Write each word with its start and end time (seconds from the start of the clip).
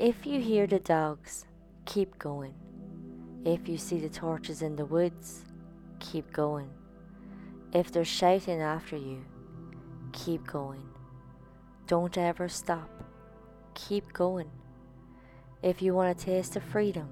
If 0.00 0.24
you 0.24 0.40
hear 0.40 0.66
the 0.66 0.78
dogs, 0.78 1.44
keep 1.84 2.18
going. 2.18 2.54
If 3.44 3.68
you 3.68 3.76
see 3.76 3.98
the 3.98 4.08
torches 4.08 4.62
in 4.62 4.74
the 4.74 4.86
woods, 4.86 5.44
keep 5.98 6.32
going. 6.32 6.70
If 7.74 7.92
they're 7.92 8.06
shouting 8.06 8.62
after 8.62 8.96
you, 8.96 9.22
keep 10.12 10.46
going. 10.46 10.88
Don't 11.86 12.16
ever 12.16 12.48
stop. 12.48 12.88
Keep 13.74 14.14
going. 14.14 14.50
If 15.62 15.82
you 15.82 15.92
want 15.92 16.18
a 16.18 16.24
taste 16.24 16.56
of 16.56 16.62
freedom, 16.62 17.10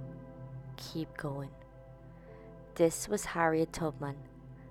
keep 0.78 1.14
going. 1.14 1.50
This 2.76 3.06
was 3.06 3.26
Harriet 3.26 3.70
Tubman, 3.70 4.16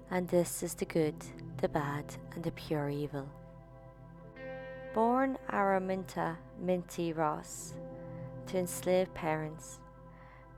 and 0.09 0.27
this 0.27 0.63
is 0.63 0.73
the 0.73 0.85
good, 0.85 1.23
the 1.61 1.69
bad, 1.69 2.15
and 2.33 2.43
the 2.43 2.51
pure 2.53 2.89
evil. 2.89 3.29
Born 4.95 5.37
Araminta 5.51 6.37
Minty 6.59 7.13
Ross 7.13 7.75
to 8.47 8.57
enslaved 8.57 9.13
parents, 9.13 9.79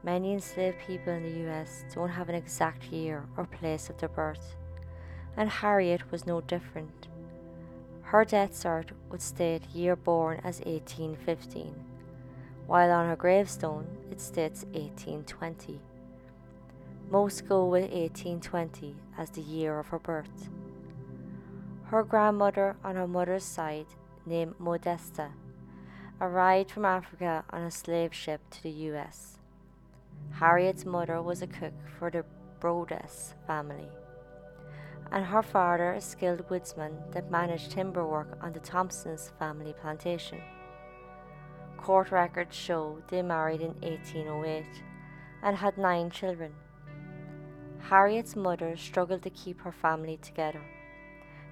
many 0.04 0.34
enslaved 0.34 0.78
people 0.86 1.14
in 1.14 1.24
the 1.24 1.50
US 1.50 1.84
don't 1.94 2.10
have 2.10 2.30
an 2.30 2.36
exact 2.36 2.84
year 2.86 3.26
or 3.36 3.46
place 3.46 3.90
of 3.90 3.98
their 3.98 4.10
birth, 4.10 4.56
and 5.36 5.50
Harriet 5.50 6.12
was 6.12 6.26
no 6.26 6.42
different. 6.42 7.08
Her 8.04 8.26
death 8.26 8.52
cert 8.52 8.90
would 9.10 9.22
state 9.22 9.68
year 9.74 9.96
born 9.96 10.38
as 10.44 10.60
1815, 10.62 11.76
while 12.68 12.92
on 12.92 13.08
her 13.08 13.16
gravestone 13.16 13.88
it 14.12 14.22
states 14.22 14.66
1820. 14.66 15.80
Most 17.10 17.48
go 17.48 17.66
with 17.66 17.92
1820 17.92 18.96
as 19.18 19.32
the 19.32 19.42
year 19.42 19.80
of 19.80 19.88
her 19.88 20.00
birth. 20.00 20.50
Her 21.86 22.04
grandmother 22.04 22.76
on 22.84 22.96
her 22.96 23.08
mother's 23.08 23.44
side, 23.44 23.88
named 24.26 24.54
Modesty, 24.60 25.24
arrived 26.22 26.72
from 26.72 26.86
Africa 26.86 27.44
on 27.50 27.62
a 27.62 27.72
slave 27.72 28.14
ship 28.14 28.42
to 28.52 28.64
the 28.64 28.72
US. 28.92 29.40
Harriet's 30.32 30.86
mother 30.86 31.22
was 31.22 31.42
a 31.42 31.48
cook 31.48 31.74
for 31.98 32.10
the 32.10 32.26
Brodess 32.60 33.34
family 33.48 33.90
and 35.12 35.26
her 35.26 35.42
father 35.42 35.94
a 35.94 36.02
skilled 36.02 36.48
woodsman 36.50 36.96
that 37.12 37.32
managed 37.32 37.72
timber 37.72 38.06
work 38.06 38.38
on 38.42 38.54
the 38.54 38.60
Thompsons 38.60 39.32
family 39.40 39.74
plantation. 39.82 40.40
Court 41.78 42.12
records 42.12 42.56
show 42.56 43.02
they 43.10 43.22
married 43.22 43.62
in 43.62 43.74
1808 43.82 44.66
and 45.42 45.58
had 45.58 45.78
nine 45.78 46.10
children. 46.12 46.54
Harriet's 47.80 48.36
mother 48.36 48.76
struggled 48.78 49.24
to 49.24 49.30
keep 49.30 49.62
her 49.62 49.72
family 49.72 50.18
together. 50.18 50.62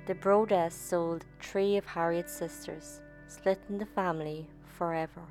The 0.05 0.15
Brodess 0.15 0.73
sold 0.73 1.25
three 1.41 1.77
of 1.77 1.85
Harriet's 1.85 2.33
sisters, 2.33 3.01
splitting 3.27 3.77
the 3.77 3.85
family 3.85 4.47
forever. 4.77 5.23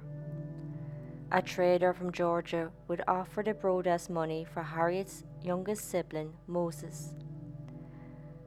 A 1.32 1.40
trader 1.42 1.92
from 1.92 2.12
Georgia 2.12 2.70
would 2.88 3.02
offer 3.06 3.42
the 3.42 3.54
Brodess 3.54 4.10
money 4.10 4.44
for 4.44 4.62
Harriet's 4.62 5.24
youngest 5.42 5.90
sibling, 5.90 6.32
Moses. 6.46 7.14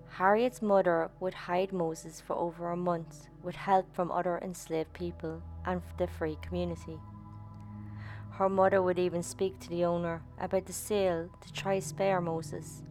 Harriet's 0.07 0.61
mother 0.61 1.09
would 1.19 1.33
hide 1.33 1.71
Moses 1.71 2.19
for 2.19 2.35
over 2.35 2.71
a 2.71 2.77
month 2.77 3.27
with 3.41 3.55
help 3.55 3.93
from 3.93 4.11
other 4.11 4.37
enslaved 4.39 4.93
people 4.93 5.41
and 5.65 5.81
the 5.97 6.07
free 6.07 6.37
community. 6.41 6.97
Her 8.31 8.49
mother 8.49 8.81
would 8.81 8.99
even 8.99 9.23
speak 9.23 9.59
to 9.59 9.69
the 9.69 9.85
owner 9.85 10.21
about 10.39 10.65
the 10.65 10.73
sale 10.73 11.29
to 11.41 11.53
try 11.53 11.79
spare 11.79 12.21
Moses. 12.21 12.83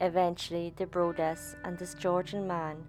Eventually, 0.00 0.72
the 0.76 0.86
Brodess 0.86 1.56
and 1.64 1.78
this 1.78 1.94
Georgian 1.94 2.46
man 2.46 2.84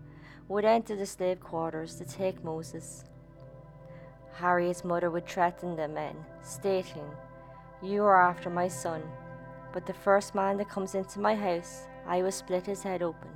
would 0.48 0.66
enter 0.66 0.96
the 0.96 1.06
slave 1.06 1.40
quarters 1.40 1.96
to 1.96 2.06
take 2.06 2.44
Moses. 2.44 3.04
Harriet's 4.36 4.84
mother 4.84 5.10
would 5.10 5.26
threaten 5.26 5.76
the 5.76 5.88
men, 5.88 6.16
stating, 6.44 7.10
You 7.82 8.04
are 8.04 8.22
after 8.22 8.50
my 8.50 8.68
son, 8.68 9.02
but 9.72 9.86
the 9.86 9.94
first 9.94 10.36
man 10.36 10.58
that 10.58 10.70
comes 10.70 10.94
into 10.94 11.20
my 11.20 11.36
house, 11.36 11.84
I 12.06 12.22
will 12.22 12.32
split 12.32 12.66
his 12.66 12.84
head 12.84 13.02
open. 13.02 13.30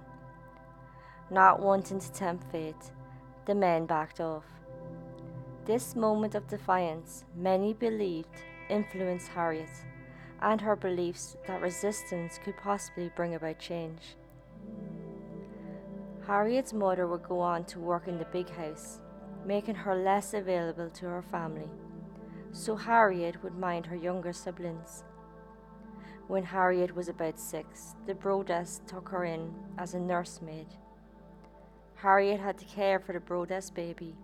Not 1.32 1.62
wanting 1.62 2.00
to 2.00 2.12
tempt 2.12 2.52
fate, 2.52 2.92
the 3.46 3.56
men 3.56 3.86
backed 3.86 4.20
off. 4.20 4.44
This 5.66 5.96
moment 5.96 6.36
of 6.36 6.48
defiance, 6.48 7.24
many 7.36 7.74
believed, 7.74 8.44
influenced 8.70 9.30
Harriet 9.30 9.70
and 10.42 10.62
her 10.62 10.76
beliefs 10.76 11.38
that 11.48 11.62
resistance 11.62 12.40
could 12.44 12.58
possibly 12.58 13.12
bring 13.16 13.36
about 13.36 13.60
change. 13.60 14.16
Harriet's 16.26 16.74
mother 16.74 17.08
would 17.08 17.24
go 17.24 17.40
on 17.40 17.66
to 17.66 17.80
work 17.80 18.08
in 18.08 18.18
the 18.18 18.26
big 18.26 18.50
house, 18.50 19.00
making 19.46 19.76
her 19.76 19.96
less 19.96 20.34
available 20.34 20.90
to 20.90 21.06
her 21.06 21.22
family, 21.22 21.70
so 22.52 22.76
Harriet 22.76 23.44
would 23.44 23.58
mind 23.58 23.86
her 23.86 23.96
younger 23.96 24.34
siblings. 24.34 25.04
When 26.28 26.44
Harriet 26.44 26.96
was 26.96 27.10
about 27.10 27.40
six, 27.40 27.96
the 28.06 28.14
Brodess 28.14 28.82
took 28.86 29.10
her 29.10 29.26
in 29.26 29.54
as 29.78 29.94
a 29.94 30.00
nursemaid. 30.00 30.68
Harriet 31.96 32.40
had 32.40 32.58
to 32.60 32.66
care 32.66 33.00
for 33.00 33.14
the 33.14 33.20
Brodess 33.20 33.74
baby, 33.74 34.16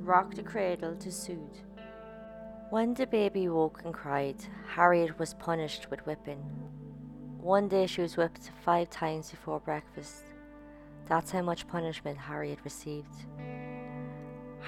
rock 0.00 0.34
the 0.34 0.42
cradle 0.42 0.96
to 0.96 1.10
soothe. 1.12 1.56
When 2.70 2.94
the 2.94 3.06
baby 3.06 3.48
woke 3.48 3.82
and 3.84 3.94
cried, 3.94 4.36
Harriet 4.66 5.18
was 5.18 5.34
punished 5.34 5.88
with 5.88 6.04
whipping. 6.04 6.42
One 7.38 7.68
day 7.68 7.86
she 7.86 8.02
was 8.02 8.16
whipped 8.16 8.50
five 8.64 8.90
times 8.90 9.30
before 9.30 9.60
breakfast. 9.60 10.24
That's 11.06 11.30
how 11.30 11.42
much 11.42 11.68
punishment 11.68 12.18
Harriet 12.18 12.58
received. 12.64 13.14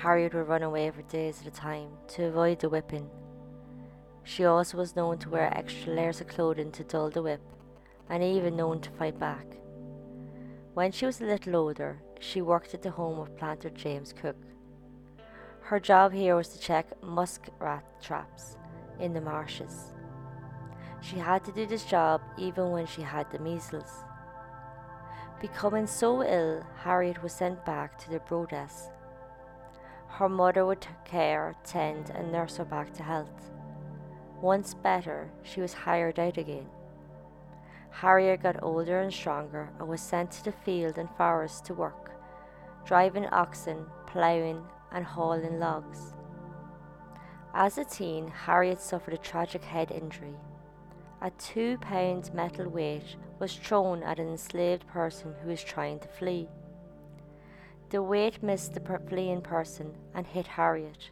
Harriet 0.02 0.34
would 0.34 0.48
run 0.48 0.62
away 0.62 0.90
for 0.90 1.02
days 1.02 1.40
at 1.40 1.46
a 1.46 1.56
time 1.56 1.88
to 2.08 2.24
avoid 2.24 2.60
the 2.60 2.68
whipping 2.68 3.08
she 4.28 4.44
also 4.44 4.76
was 4.76 4.94
known 4.94 5.16
to 5.16 5.30
wear 5.30 5.50
extra 5.56 5.94
layers 5.94 6.20
of 6.20 6.28
clothing 6.28 6.70
to 6.70 6.84
dull 6.84 7.08
the 7.08 7.22
whip, 7.22 7.40
and 8.10 8.22
even 8.22 8.56
known 8.56 8.78
to 8.78 8.90
fight 8.90 9.18
back. 9.18 9.46
When 10.74 10.92
she 10.92 11.06
was 11.06 11.22
a 11.22 11.24
little 11.24 11.56
older, 11.56 12.02
she 12.20 12.42
worked 12.42 12.74
at 12.74 12.82
the 12.82 12.90
home 12.90 13.18
of 13.18 13.34
planter 13.38 13.70
James 13.70 14.12
Cook. 14.12 14.36
Her 15.62 15.80
job 15.80 16.12
here 16.12 16.36
was 16.36 16.48
to 16.48 16.60
check 16.60 16.92
muskrat 17.02 18.02
traps 18.02 18.58
in 19.00 19.14
the 19.14 19.20
marshes. 19.22 19.94
She 21.00 21.16
had 21.16 21.42
to 21.46 21.52
do 21.52 21.64
this 21.64 21.86
job 21.86 22.20
even 22.36 22.70
when 22.70 22.86
she 22.86 23.00
had 23.00 23.30
the 23.30 23.38
measles. 23.38 24.04
Becoming 25.40 25.86
so 25.86 26.22
ill, 26.22 26.66
Harriet 26.82 27.22
was 27.22 27.32
sent 27.32 27.64
back 27.64 27.98
to 28.00 28.10
the 28.10 28.20
Brodess. 28.20 28.90
Her 30.08 30.28
mother 30.28 30.66
would 30.66 30.86
care, 31.04 31.54
tend, 31.64 32.10
and 32.10 32.32
nurse 32.32 32.56
her 32.56 32.64
back 32.64 32.92
to 32.94 33.02
health. 33.02 33.50
Once 34.40 34.74
better, 34.74 35.30
she 35.42 35.60
was 35.60 35.72
hired 35.72 36.18
out 36.18 36.36
again. 36.36 36.66
Harriet 37.90 38.42
got 38.42 38.62
older 38.62 39.00
and 39.00 39.12
stronger 39.12 39.70
and 39.78 39.88
was 39.88 40.00
sent 40.00 40.30
to 40.30 40.44
the 40.44 40.52
field 40.52 40.98
and 40.98 41.08
forest 41.16 41.64
to 41.64 41.74
work, 41.74 42.12
driving 42.84 43.26
oxen, 43.26 43.86
ploughing, 44.06 44.62
and 44.92 45.04
hauling 45.04 45.58
logs. 45.58 46.14
As 47.54 47.78
a 47.78 47.84
teen, 47.84 48.28
Harriet 48.28 48.80
suffered 48.80 49.14
a 49.14 49.18
tragic 49.18 49.64
head 49.64 49.90
injury. 49.90 50.34
A 51.20 51.30
two 51.32 51.78
pound 51.78 52.32
metal 52.32 52.68
weight 52.68 53.16
was 53.40 53.56
thrown 53.56 54.02
at 54.04 54.20
an 54.20 54.28
enslaved 54.28 54.86
person 54.86 55.34
who 55.42 55.48
was 55.48 55.62
trying 55.62 55.98
to 56.00 56.08
flee. 56.08 56.48
The 57.90 58.02
weight 58.02 58.42
missed 58.42 58.74
the 58.74 59.00
fleeing 59.08 59.40
person 59.40 59.94
and 60.14 60.26
hit 60.26 60.46
Harriet. 60.46 61.10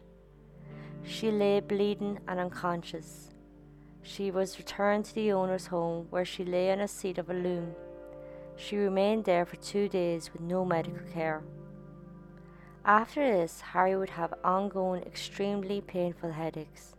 She 1.03 1.31
lay 1.31 1.59
bleeding 1.59 2.19
and 2.27 2.39
unconscious. 2.39 3.31
She 4.03 4.29
was 4.29 4.59
returned 4.59 5.05
to 5.05 5.15
the 5.15 5.31
owner's 5.31 5.67
home 5.67 6.05
where 6.11 6.25
she 6.25 6.45
lay 6.45 6.71
on 6.71 6.79
a 6.79 6.87
seat 6.87 7.17
of 7.17 7.31
a 7.31 7.33
loom. 7.33 7.73
She 8.57 8.77
remained 8.77 9.25
there 9.25 9.45
for 9.45 9.55
two 9.55 9.89
days 9.89 10.31
with 10.31 10.41
no 10.41 10.63
medical 10.63 11.05
care. 11.11 11.41
After 12.85 13.25
this, 13.25 13.61
Harry 13.61 13.97
would 13.97 14.11
have 14.11 14.33
ongoing, 14.43 15.01
extremely 15.01 15.81
painful 15.81 16.31
headaches. 16.31 16.95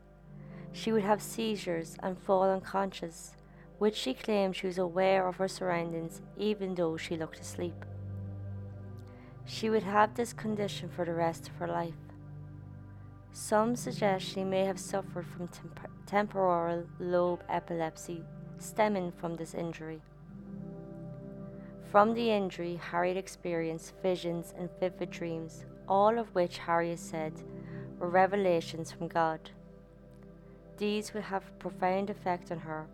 She 0.72 0.90
would 0.90 1.04
have 1.04 1.22
seizures 1.22 1.96
and 2.02 2.18
fall 2.18 2.42
unconscious, 2.42 3.32
which 3.78 3.94
she 3.94 4.12
claimed 4.12 4.56
she 4.56 4.66
was 4.66 4.78
aware 4.78 5.28
of 5.28 5.36
her 5.36 5.48
surroundings 5.48 6.20
even 6.36 6.74
though 6.74 6.96
she 6.96 7.16
looked 7.16 7.38
asleep. 7.38 7.84
She 9.48 9.70
would 9.70 9.82
have 9.82 10.14
this 10.14 10.34
condition 10.34 10.90
for 10.90 11.06
the 11.06 11.14
rest 11.14 11.48
of 11.48 11.54
her 11.56 11.66
life. 11.66 11.94
Some 13.32 13.76
suggest 13.76 14.26
she 14.26 14.44
may 14.44 14.66
have 14.66 14.78
suffered 14.78 15.26
from 15.26 15.48
temp- 15.48 15.88
temporal 16.06 16.84
lobe 17.00 17.42
epilepsy 17.48 18.22
stemming 18.58 19.10
from 19.10 19.36
this 19.36 19.54
injury. 19.54 20.02
From 21.90 22.12
the 22.12 22.30
injury, 22.30 22.76
Harriet 22.76 23.16
experienced 23.16 23.94
visions 24.02 24.52
and 24.58 24.68
vivid 24.78 25.10
dreams, 25.10 25.64
all 25.88 26.18
of 26.18 26.34
which 26.34 26.58
Harriet 26.58 26.98
said 26.98 27.32
were 27.98 28.10
revelations 28.10 28.92
from 28.92 29.08
God. 29.08 29.50
These 30.76 31.14
would 31.14 31.24
have 31.24 31.48
a 31.48 31.58
profound 31.58 32.10
effect 32.10 32.52
on 32.52 32.58
her 32.58 32.86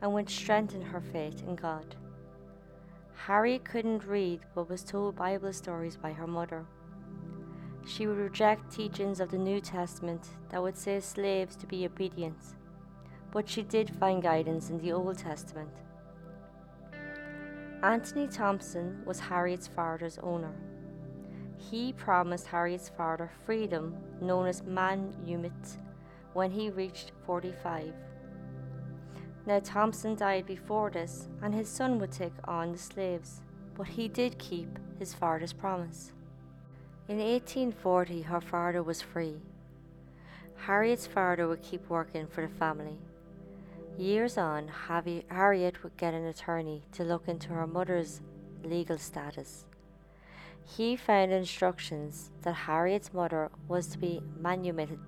and 0.00 0.14
would 0.14 0.30
strengthen 0.30 0.80
her 0.80 1.02
faith 1.02 1.42
in 1.46 1.54
God. 1.54 1.96
Harriet 3.26 3.64
couldn't 3.64 4.06
read 4.06 4.40
but 4.54 4.70
was 4.70 4.82
told 4.82 5.16
Bible 5.16 5.52
stories 5.52 5.96
by 5.96 6.12
her 6.12 6.26
mother. 6.26 6.64
She 7.86 8.06
would 8.06 8.16
reject 8.16 8.70
teachings 8.72 9.20
of 9.20 9.30
the 9.30 9.38
New 9.38 9.60
Testament 9.60 10.28
that 10.50 10.62
would 10.62 10.76
say 10.76 11.00
slaves 11.00 11.56
to 11.56 11.66
be 11.66 11.84
obedient, 11.84 12.38
but 13.32 13.48
she 13.48 13.62
did 13.62 13.94
find 13.96 14.22
guidance 14.22 14.70
in 14.70 14.78
the 14.78 14.92
Old 14.92 15.18
Testament. 15.18 15.70
Anthony 17.82 18.28
Thompson 18.28 19.02
was 19.04 19.20
Harriet's 19.20 19.68
father's 19.68 20.18
owner. 20.18 20.54
He 21.56 21.92
promised 21.92 22.46
Harriet's 22.46 22.88
father 22.88 23.30
freedom, 23.44 23.96
known 24.20 24.46
as 24.46 24.62
manumit, 24.62 25.76
when 26.32 26.50
he 26.50 26.70
reached 26.70 27.12
45. 27.26 27.92
Now, 29.48 29.60
Thompson 29.60 30.14
died 30.14 30.44
before 30.44 30.90
this, 30.90 31.26
and 31.40 31.54
his 31.54 31.70
son 31.70 31.98
would 31.98 32.12
take 32.12 32.34
on 32.44 32.72
the 32.72 32.78
slaves, 32.78 33.40
but 33.74 33.86
he 33.86 34.06
did 34.06 34.38
keep 34.38 34.68
his 34.98 35.14
father's 35.14 35.54
promise. 35.54 36.12
In 37.08 37.16
1840, 37.16 38.20
her 38.20 38.42
father 38.42 38.82
was 38.82 39.00
free. 39.00 39.36
Harriet's 40.54 41.06
father 41.06 41.48
would 41.48 41.62
keep 41.62 41.88
working 41.88 42.26
for 42.26 42.42
the 42.42 42.54
family. 42.56 42.98
Years 43.96 44.36
on, 44.36 44.68
Harriet 44.68 45.82
would 45.82 45.96
get 45.96 46.12
an 46.12 46.26
attorney 46.26 46.82
to 46.92 47.02
look 47.02 47.26
into 47.26 47.54
her 47.54 47.66
mother's 47.66 48.20
legal 48.62 48.98
status. 48.98 49.64
He 50.62 50.94
found 50.94 51.32
instructions 51.32 52.32
that 52.42 52.52
Harriet's 52.52 53.14
mother 53.14 53.50
was 53.66 53.86
to 53.86 53.98
be 53.98 54.20
manumitted 54.38 55.00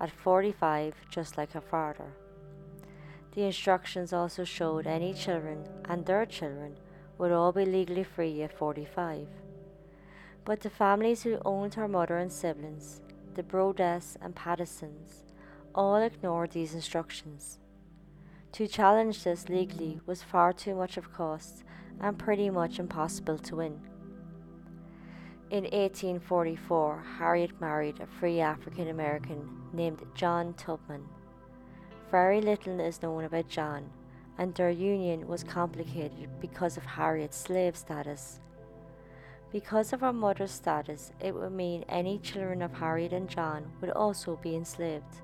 at 0.00 0.10
45, 0.10 0.96
just 1.12 1.38
like 1.38 1.52
her 1.52 1.60
father. 1.60 2.12
The 3.38 3.44
instructions 3.44 4.12
also 4.12 4.42
showed 4.42 4.88
any 4.88 5.14
children 5.14 5.64
and 5.84 6.04
their 6.04 6.26
children 6.26 6.76
would 7.18 7.30
all 7.30 7.52
be 7.52 7.64
legally 7.64 8.02
free 8.02 8.42
at 8.42 8.52
45. 8.52 9.28
But 10.44 10.62
the 10.62 10.70
families 10.70 11.22
who 11.22 11.38
owned 11.44 11.74
her 11.74 11.86
mother 11.86 12.18
and 12.18 12.32
siblings, 12.32 13.00
the 13.34 13.44
Brodess 13.44 14.16
and 14.20 14.34
Pattersons, 14.34 15.22
all 15.72 15.94
ignored 15.98 16.50
these 16.50 16.74
instructions. 16.74 17.60
To 18.54 18.66
challenge 18.66 19.22
this 19.22 19.48
legally 19.48 20.00
was 20.04 20.20
far 20.24 20.52
too 20.52 20.74
much 20.74 20.96
of 20.96 21.12
cost 21.12 21.62
and 22.00 22.18
pretty 22.18 22.50
much 22.50 22.80
impossible 22.80 23.38
to 23.38 23.54
win. 23.54 23.78
In 25.50 25.62
1844, 25.62 27.04
Harriet 27.18 27.60
married 27.60 28.00
a 28.00 28.06
free 28.18 28.40
African 28.40 28.88
American 28.88 29.48
named 29.72 30.02
John 30.16 30.54
Tubman. 30.54 31.04
Very 32.10 32.40
little 32.40 32.80
is 32.80 33.02
known 33.02 33.24
about 33.24 33.48
John, 33.48 33.90
and 34.38 34.54
their 34.54 34.70
union 34.70 35.28
was 35.28 35.44
complicated 35.44 36.30
because 36.40 36.78
of 36.78 36.84
Harriet's 36.84 37.36
slave 37.36 37.76
status. 37.76 38.40
Because 39.52 39.92
of 39.92 40.00
her 40.00 40.12
mother's 40.12 40.50
status, 40.50 41.12
it 41.20 41.34
would 41.34 41.52
mean 41.52 41.84
any 41.86 42.18
children 42.18 42.62
of 42.62 42.72
Harriet 42.72 43.12
and 43.12 43.28
John 43.28 43.70
would 43.80 43.90
also 43.90 44.38
be 44.42 44.56
enslaved. 44.56 45.22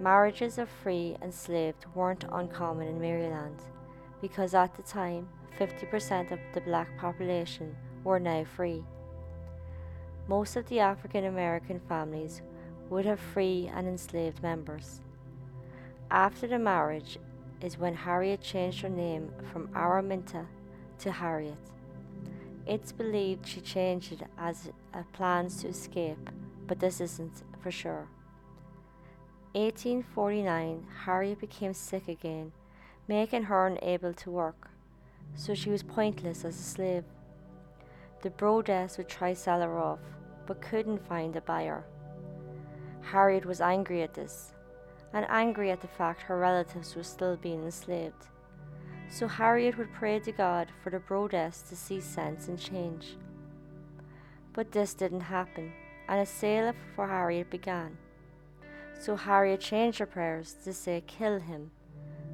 Marriages 0.00 0.58
of 0.58 0.68
free 0.68 1.16
and 1.20 1.34
slaved 1.34 1.86
weren't 1.92 2.24
uncommon 2.30 2.86
in 2.86 3.00
Maryland 3.00 3.60
because 4.20 4.54
at 4.54 4.76
the 4.76 4.82
time 4.82 5.28
50% 5.58 6.30
of 6.30 6.38
the 6.54 6.60
black 6.60 6.96
population 6.98 7.74
were 8.04 8.20
now 8.20 8.44
free. 8.44 8.84
Most 10.28 10.54
of 10.54 10.68
the 10.68 10.78
African 10.78 11.24
American 11.24 11.80
families 11.88 12.42
would 12.90 13.06
have 13.06 13.18
free 13.18 13.68
and 13.74 13.88
enslaved 13.88 14.40
members. 14.40 15.00
After 16.10 16.46
the 16.46 16.58
marriage 16.58 17.18
is 17.60 17.76
when 17.76 17.94
Harriet 17.94 18.40
changed 18.40 18.80
her 18.80 18.88
name 18.88 19.30
from 19.52 19.68
Araminta 19.74 20.46
to 21.00 21.12
Harriet. 21.12 21.58
It's 22.66 22.92
believed 22.92 23.46
she 23.46 23.60
changed 23.60 24.12
it 24.12 24.22
as 24.38 24.70
a 24.94 25.02
plans 25.12 25.60
to 25.60 25.68
escape, 25.68 26.30
but 26.66 26.80
this 26.80 27.02
isn't 27.02 27.42
for 27.62 27.70
sure. 27.70 28.08
1849, 29.52 30.86
Harriet 31.04 31.40
became 31.40 31.74
sick 31.74 32.08
again, 32.08 32.52
making 33.06 33.42
her 33.44 33.66
unable 33.66 34.14
to 34.14 34.30
work, 34.30 34.70
so 35.34 35.52
she 35.52 35.68
was 35.68 35.82
pointless 35.82 36.42
as 36.42 36.58
a 36.58 36.62
slave. 36.62 37.04
The 38.22 38.30
Brodess 38.30 38.96
would 38.96 39.08
try 39.08 39.34
to 39.34 39.38
sell 39.38 39.60
her 39.60 39.78
off, 39.78 40.00
but 40.46 40.62
couldn't 40.62 41.06
find 41.06 41.36
a 41.36 41.42
buyer. 41.42 41.84
Harriet 43.02 43.44
was 43.44 43.60
angry 43.60 44.02
at 44.02 44.14
this, 44.14 44.54
and 45.12 45.26
angry 45.28 45.70
at 45.70 45.80
the 45.80 45.88
fact 45.88 46.22
her 46.22 46.38
relatives 46.38 46.94
were 46.94 47.02
still 47.02 47.36
being 47.36 47.64
enslaved. 47.64 48.26
So 49.10 49.26
Harriet 49.26 49.78
would 49.78 49.92
pray 49.92 50.20
to 50.20 50.32
God 50.32 50.68
for 50.82 50.90
the 50.90 50.98
Brodess 50.98 51.66
to 51.68 51.76
see 51.76 52.00
sense 52.00 52.48
and 52.48 52.58
change. 52.58 53.16
But 54.52 54.72
this 54.72 54.92
didn't 54.94 55.20
happen, 55.20 55.72
and 56.08 56.20
a 56.20 56.26
sale 56.26 56.72
for 56.94 57.06
Harriet 57.06 57.50
began. 57.50 57.96
So 58.98 59.16
Harriet 59.16 59.60
changed 59.60 59.98
her 59.98 60.06
prayers 60.06 60.56
to 60.64 60.72
say, 60.72 61.02
Kill 61.06 61.38
him, 61.38 61.70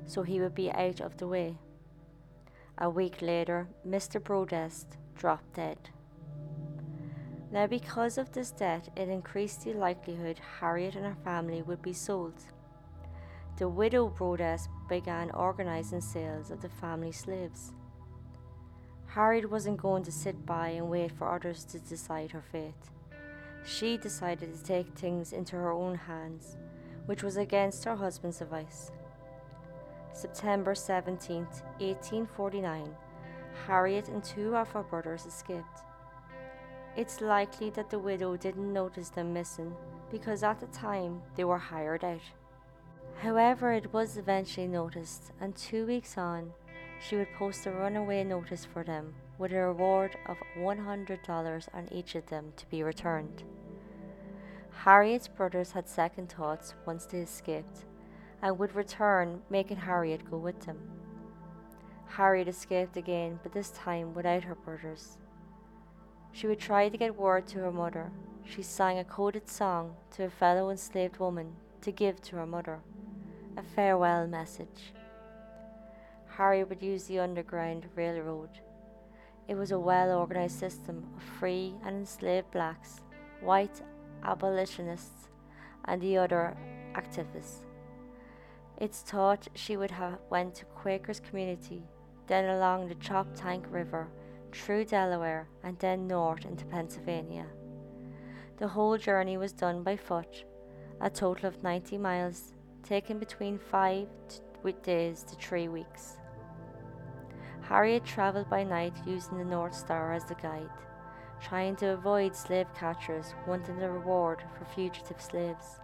so 0.06 0.22
he 0.22 0.40
would 0.40 0.54
be 0.54 0.72
out 0.72 1.00
of 1.00 1.16
the 1.18 1.28
way. 1.28 1.58
A 2.78 2.90
week 2.90 3.22
later, 3.22 3.68
Mr. 3.86 4.20
Brodess 4.20 4.86
dropped 5.14 5.54
dead. 5.54 5.78
Now, 7.52 7.68
because 7.68 8.18
of 8.18 8.32
this 8.32 8.50
death, 8.50 8.88
it 8.96 9.08
increased 9.08 9.62
the 9.62 9.74
likelihood 9.74 10.40
Harriet 10.58 10.96
and 10.96 11.04
her 11.04 11.16
family 11.22 11.62
would 11.62 11.82
be 11.82 11.92
sold. 11.92 12.34
The 13.56 13.68
widow 13.68 14.08
Brodess 14.08 14.68
began 14.88 15.30
organizing 15.30 16.00
sales 16.00 16.50
of 16.50 16.60
the 16.60 16.68
family 16.68 17.12
slaves. 17.12 17.72
Harriet 19.06 19.48
wasn't 19.48 19.76
going 19.76 20.02
to 20.02 20.10
sit 20.10 20.44
by 20.44 20.70
and 20.70 20.90
wait 20.90 21.12
for 21.12 21.32
others 21.32 21.64
to 21.66 21.78
decide 21.78 22.32
her 22.32 22.42
fate. 22.42 22.74
She 23.64 23.96
decided 23.96 24.52
to 24.52 24.64
take 24.64 24.88
things 24.98 25.32
into 25.32 25.54
her 25.54 25.70
own 25.70 25.94
hands, 25.94 26.56
which 27.06 27.22
was 27.22 27.36
against 27.36 27.84
her 27.84 27.94
husband's 27.94 28.40
advice. 28.40 28.90
September 30.12 30.74
17, 30.74 31.44
1849, 31.78 32.96
Harriet 33.68 34.08
and 34.08 34.24
two 34.24 34.56
of 34.56 34.68
her 34.72 34.82
brothers 34.82 35.26
escaped. 35.26 35.82
It's 36.96 37.20
likely 37.20 37.70
that 37.70 37.88
the 37.88 38.00
widow 38.00 38.36
didn't 38.36 38.72
notice 38.72 39.10
them 39.10 39.32
missing 39.32 39.76
because 40.10 40.42
at 40.42 40.58
the 40.58 40.66
time 40.66 41.22
they 41.36 41.44
were 41.44 41.58
hired 41.58 42.04
out. 42.04 42.20
However, 43.20 43.72
it 43.72 43.92
was 43.92 44.16
eventually 44.16 44.66
noticed, 44.66 45.32
and 45.40 45.56
two 45.56 45.86
weeks 45.86 46.18
on, 46.18 46.52
she 47.00 47.16
would 47.16 47.32
post 47.34 47.66
a 47.66 47.70
runaway 47.70 48.22
notice 48.24 48.64
for 48.64 48.84
them 48.84 49.14
with 49.38 49.52
a 49.52 49.56
reward 49.56 50.16
of 50.26 50.36
$100 50.58 51.68
on 51.74 51.88
each 51.92 52.14
of 52.14 52.26
them 52.26 52.52
to 52.56 52.66
be 52.68 52.82
returned. 52.82 53.42
Harriet's 54.70 55.28
brothers 55.28 55.72
had 55.72 55.88
second 55.88 56.30
thoughts 56.30 56.74
once 56.84 57.06
they 57.06 57.18
escaped 57.18 57.84
and 58.42 58.58
would 58.58 58.74
return, 58.74 59.40
making 59.48 59.78
Harriet 59.78 60.30
go 60.30 60.36
with 60.36 60.60
them. 60.66 60.78
Harriet 62.06 62.46
escaped 62.48 62.96
again, 62.96 63.40
but 63.42 63.52
this 63.52 63.70
time 63.70 64.14
without 64.14 64.44
her 64.44 64.54
brothers. 64.54 65.16
She 66.32 66.46
would 66.46 66.58
try 66.58 66.88
to 66.88 66.98
get 66.98 67.16
word 67.16 67.46
to 67.48 67.60
her 67.60 67.72
mother. 67.72 68.12
She 68.44 68.62
sang 68.62 68.98
a 68.98 69.04
coded 69.04 69.48
song 69.48 69.96
to 70.12 70.24
a 70.24 70.30
fellow 70.30 70.70
enslaved 70.70 71.18
woman 71.18 71.56
to 71.80 71.90
give 71.90 72.20
to 72.22 72.36
her 72.36 72.46
mother, 72.46 72.80
a 73.56 73.62
farewell 73.62 74.26
message. 74.26 74.92
Harriet 76.36 76.68
would 76.68 76.82
use 76.82 77.04
the 77.04 77.20
Underground 77.20 77.86
Railroad 77.94 78.50
it 79.46 79.56
was 79.56 79.72
a 79.72 79.78
well 79.78 80.18
organized 80.18 80.58
system 80.58 81.04
of 81.16 81.22
free 81.22 81.74
and 81.84 81.96
enslaved 81.96 82.50
blacks, 82.50 83.00
white 83.42 83.82
abolitionists, 84.22 85.28
and 85.84 86.00
the 86.00 86.16
other 86.16 86.56
activists. 86.94 87.66
It's 88.78 89.02
thought 89.02 89.48
she 89.54 89.76
would 89.76 89.90
have 89.90 90.18
went 90.30 90.54
to 90.56 90.64
Quakers 90.64 91.20
community, 91.20 91.82
then 92.26 92.48
along 92.48 92.88
the 92.88 92.94
Choptank 92.94 93.70
River, 93.70 94.08
through 94.50 94.86
Delaware, 94.86 95.46
and 95.62 95.78
then 95.78 96.06
north 96.06 96.46
into 96.46 96.64
Pennsylvania. 96.64 97.46
The 98.56 98.68
whole 98.68 98.96
journey 98.96 99.36
was 99.36 99.52
done 99.52 99.82
by 99.82 99.96
foot, 99.96 100.44
a 101.00 101.10
total 101.10 101.48
of 101.48 101.62
90 101.62 101.98
miles, 101.98 102.53
taken 102.84 103.18
between 103.18 103.58
five 103.58 104.06
days 104.82 105.24
to 105.24 105.34
three 105.36 105.68
weeks. 105.68 106.18
Harriet 107.62 108.04
travelled 108.04 108.48
by 108.48 108.62
night 108.62 108.94
using 109.06 109.38
the 109.38 109.44
North 109.44 109.74
Star 109.74 110.12
as 110.12 110.24
the 110.24 110.34
guide, 110.36 110.70
trying 111.42 111.76
to 111.76 111.88
avoid 111.88 112.36
slave 112.36 112.66
catchers 112.78 113.34
wanting 113.46 113.82
a 113.82 113.90
reward 113.90 114.42
for 114.56 114.64
fugitive 114.66 115.20
slaves. 115.20 115.80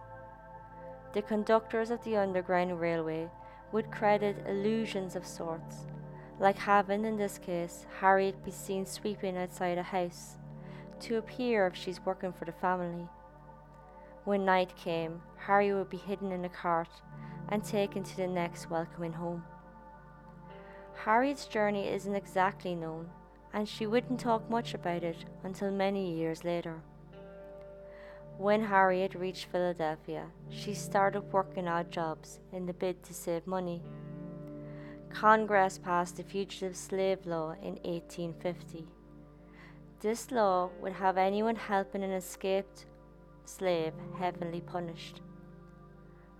The 1.13 1.21
conductors 1.21 1.89
of 1.89 2.03
the 2.03 2.17
Underground 2.17 2.79
Railway 2.79 3.29
would 3.71 3.91
credit 3.91 4.45
illusions 4.47 5.15
of 5.15 5.25
sorts, 5.25 5.87
like 6.39 6.57
having, 6.57 7.05
in 7.05 7.17
this 7.17 7.37
case, 7.37 7.85
Harriet 7.99 8.43
be 8.45 8.51
seen 8.51 8.85
sweeping 8.85 9.37
outside 9.37 9.77
a 9.77 9.83
house, 9.83 10.37
to 11.01 11.17
appear 11.17 11.67
if 11.67 11.75
she's 11.75 12.05
working 12.05 12.31
for 12.31 12.45
the 12.45 12.51
family. 12.51 13.07
When 14.23 14.45
night 14.45 14.75
came, 14.75 15.21
Harriet 15.37 15.75
would 15.75 15.89
be 15.89 15.97
hidden 15.97 16.31
in 16.31 16.45
a 16.45 16.49
cart 16.49 16.89
and 17.49 17.63
taken 17.63 18.03
to 18.03 18.17
the 18.17 18.27
next 18.27 18.69
welcoming 18.69 19.13
home. 19.13 19.43
Harriet's 20.93 21.47
journey 21.47 21.87
isn't 21.87 22.15
exactly 22.15 22.75
known, 22.75 23.09
and 23.51 23.67
she 23.67 23.87
wouldn't 23.87 24.19
talk 24.19 24.47
much 24.49 24.75
about 24.75 25.03
it 25.03 25.25
until 25.43 25.71
many 25.71 26.13
years 26.15 26.43
later. 26.43 26.83
When 28.37 28.63
Harriet 28.63 29.15
reached 29.15 29.45
Philadelphia, 29.45 30.27
she 30.49 30.75
started 30.75 31.21
working 31.33 31.67
odd 31.67 31.91
jobs 31.91 32.39
in 32.53 32.67
the 32.67 32.73
bid 32.73 33.01
to 33.03 33.13
save 33.15 33.47
money. 33.47 33.81
Congress 35.09 35.79
passed 35.79 36.17
the 36.17 36.23
Fugitive 36.23 36.75
Slave 36.75 37.25
Law 37.25 37.51
in 37.61 37.75
1850. 37.83 38.87
This 39.99 40.31
law 40.31 40.69
would 40.79 40.93
have 40.93 41.17
anyone 41.17 41.55
helping 41.55 42.03
an 42.03 42.11
escaped 42.11 42.85
slave 43.51 43.93
heavily 44.17 44.61
punished. 44.61 45.21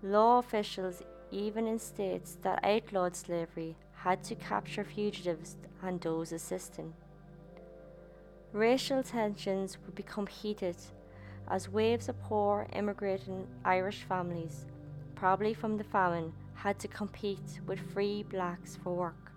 Law 0.02 0.38
officials, 0.38 1.02
even 1.30 1.66
in 1.66 1.78
states 1.78 2.36
that 2.42 2.64
outlawed 2.64 3.14
slavery, 3.14 3.76
had 3.94 4.24
to 4.24 4.34
capture 4.34 4.84
fugitives 4.84 5.56
and 5.82 6.00
those 6.00 6.32
assisting. 6.32 6.92
Racial 8.52 9.02
tensions 9.02 9.78
would 9.84 9.94
become 9.94 10.26
heated 10.26 10.76
as 11.48 11.68
waves 11.68 12.08
of 12.08 12.20
poor 12.22 12.66
immigrating 12.72 13.46
Irish 13.64 14.02
families, 14.08 14.66
probably 15.14 15.54
from 15.54 15.76
the 15.76 15.84
famine, 15.84 16.32
had 16.54 16.78
to 16.78 16.88
compete 16.88 17.60
with 17.66 17.92
free 17.92 18.22
blacks 18.22 18.76
for 18.82 18.94
work. 18.94 19.32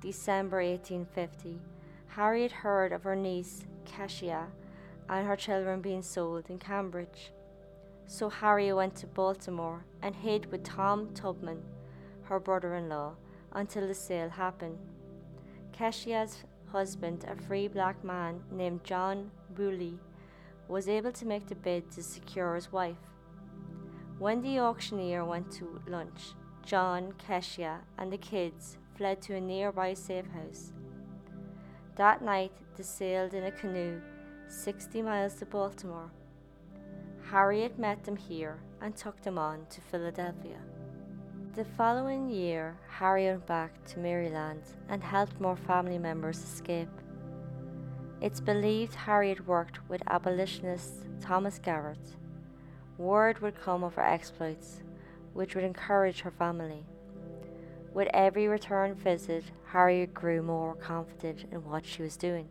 December 0.00 0.62
1850, 0.62 1.60
Harriet 2.08 2.52
heard 2.52 2.92
of 2.92 3.02
her 3.04 3.16
niece, 3.16 3.64
Keshia, 3.84 4.46
and 5.08 5.26
her 5.26 5.36
children 5.36 5.80
being 5.80 6.02
sold 6.02 6.48
in 6.48 6.58
Cambridge. 6.58 7.32
So 8.06 8.28
Harriet 8.28 8.76
went 8.76 8.96
to 8.96 9.06
Baltimore 9.06 9.84
and 10.02 10.14
hid 10.14 10.50
with 10.50 10.62
Tom 10.62 11.14
Tubman, 11.14 11.62
her 12.24 12.38
brother 12.38 12.74
in 12.74 12.88
law, 12.88 13.14
until 13.52 13.86
the 13.86 13.94
sale 13.94 14.28
happened. 14.28 14.78
Keshia's 15.72 16.44
husband, 16.70 17.24
a 17.28 17.36
free 17.42 17.68
black 17.68 18.02
man 18.04 18.40
named 18.50 18.84
John 18.84 19.30
Bowley, 19.50 19.98
was 20.68 20.88
able 20.88 21.12
to 21.12 21.26
make 21.26 21.46
the 21.46 21.54
bid 21.54 21.90
to 21.92 22.02
secure 22.02 22.54
his 22.54 22.72
wife. 22.72 22.96
When 24.18 24.42
the 24.42 24.60
auctioneer 24.60 25.24
went 25.24 25.50
to 25.52 25.80
lunch, 25.86 26.32
John, 26.64 27.12
Keshia, 27.12 27.80
and 27.98 28.12
the 28.12 28.18
kids 28.18 28.78
fled 28.96 29.20
to 29.22 29.34
a 29.34 29.40
nearby 29.40 29.94
safe 29.94 30.26
house. 30.32 30.72
That 31.96 32.22
night, 32.22 32.52
they 32.76 32.82
sailed 32.82 33.34
in 33.34 33.44
a 33.44 33.50
canoe 33.50 34.00
60 34.48 35.02
miles 35.02 35.34
to 35.34 35.46
Baltimore. 35.46 36.10
Harriet 37.30 37.78
met 37.78 38.04
them 38.04 38.16
here 38.16 38.58
and 38.80 38.94
took 38.94 39.20
them 39.22 39.38
on 39.38 39.66
to 39.70 39.80
Philadelphia. 39.80 40.58
The 41.54 41.64
following 41.64 42.28
year, 42.28 42.76
Harriet 42.88 43.36
went 43.36 43.46
back 43.46 43.84
to 43.86 43.98
Maryland 43.98 44.62
and 44.88 45.02
helped 45.02 45.40
more 45.40 45.56
family 45.56 45.98
members 45.98 46.42
escape. 46.42 46.90
It's 48.20 48.40
believed 48.40 48.94
Harriet 48.94 49.46
worked 49.46 49.78
with 49.88 50.02
abolitionist 50.08 51.06
Thomas 51.20 51.58
Garrett. 51.58 52.16
Word 52.98 53.40
would 53.40 53.60
come 53.60 53.82
of 53.82 53.94
her 53.94 54.04
exploits, 54.04 54.82
which 55.32 55.54
would 55.54 55.64
encourage 55.64 56.20
her 56.20 56.30
family. 56.30 56.84
With 57.92 58.08
every 58.12 58.48
return 58.48 58.94
visit, 58.94 59.44
Harriet 59.66 60.12
grew 60.12 60.42
more 60.42 60.74
confident 60.74 61.44
in 61.50 61.64
what 61.64 61.86
she 61.86 62.02
was 62.02 62.16
doing. 62.16 62.48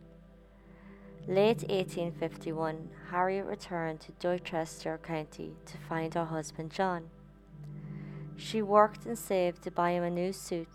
Late 1.26 1.62
1851, 1.70 2.90
Harriet 3.10 3.46
returned 3.46 4.00
to 4.00 4.12
Dorchester 4.12 5.00
County 5.02 5.56
to 5.64 5.78
find 5.78 6.12
her 6.12 6.26
husband 6.26 6.70
John. 6.70 7.08
She 8.36 8.60
worked 8.60 9.06
and 9.06 9.18
saved 9.18 9.62
to 9.62 9.70
buy 9.70 9.92
him 9.92 10.02
a 10.02 10.10
new 10.10 10.34
suit, 10.34 10.68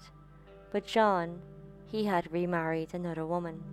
but 0.72 0.88
John, 0.88 1.40
he 1.86 2.06
had 2.06 2.34
remarried 2.34 2.96
another 2.96 3.28
woman. 3.28 3.64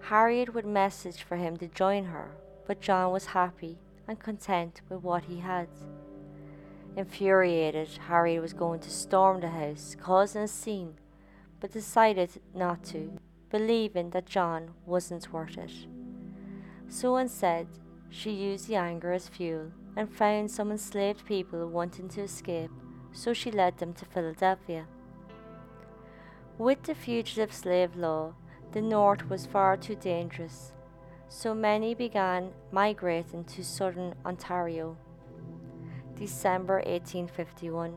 Harriet 0.00 0.54
would 0.54 0.64
message 0.64 1.22
for 1.22 1.36
him 1.36 1.58
to 1.58 1.68
join 1.68 2.04
her, 2.06 2.30
but 2.66 2.80
John 2.80 3.12
was 3.12 3.26
happy 3.26 3.76
and 4.08 4.18
content 4.18 4.80
with 4.88 5.02
what 5.02 5.24
he 5.24 5.40
had. 5.40 5.68
Infuriated, 6.96 7.90
Harriet 8.08 8.40
was 8.40 8.54
going 8.54 8.80
to 8.80 8.90
storm 8.90 9.42
the 9.42 9.50
house, 9.50 9.94
causing 10.00 10.42
a 10.42 10.48
scene, 10.48 10.94
but 11.60 11.72
decided 11.72 12.40
not 12.54 12.82
to, 12.84 13.18
believing 13.50 14.10
that 14.10 14.26
John 14.26 14.70
wasn't 14.86 15.32
worth 15.32 15.58
it. 15.58 15.72
So 16.88 17.16
instead, 17.16 17.66
she 18.08 18.30
used 18.30 18.68
the 18.68 18.76
anger 18.76 19.12
as 19.12 19.28
fuel 19.28 19.72
and 19.96 20.08
found 20.10 20.50
some 20.50 20.70
enslaved 20.70 21.24
people 21.26 21.68
wanting 21.68 22.08
to 22.10 22.22
escape, 22.22 22.70
so 23.12 23.32
she 23.32 23.50
led 23.50 23.78
them 23.78 23.92
to 23.94 24.04
Philadelphia. 24.04 24.86
With 26.58 26.82
the 26.82 26.94
fugitive 26.94 27.52
slave 27.52 27.96
law, 27.96 28.34
the 28.72 28.82
north 28.82 29.28
was 29.28 29.46
far 29.46 29.76
too 29.76 29.96
dangerous, 29.96 30.72
so 31.28 31.54
many 31.54 31.94
began 31.94 32.50
migrating 32.70 33.44
to 33.44 33.64
southern 33.64 34.14
Ontario. 34.26 34.96
December 36.16 36.82
1851, 36.86 37.94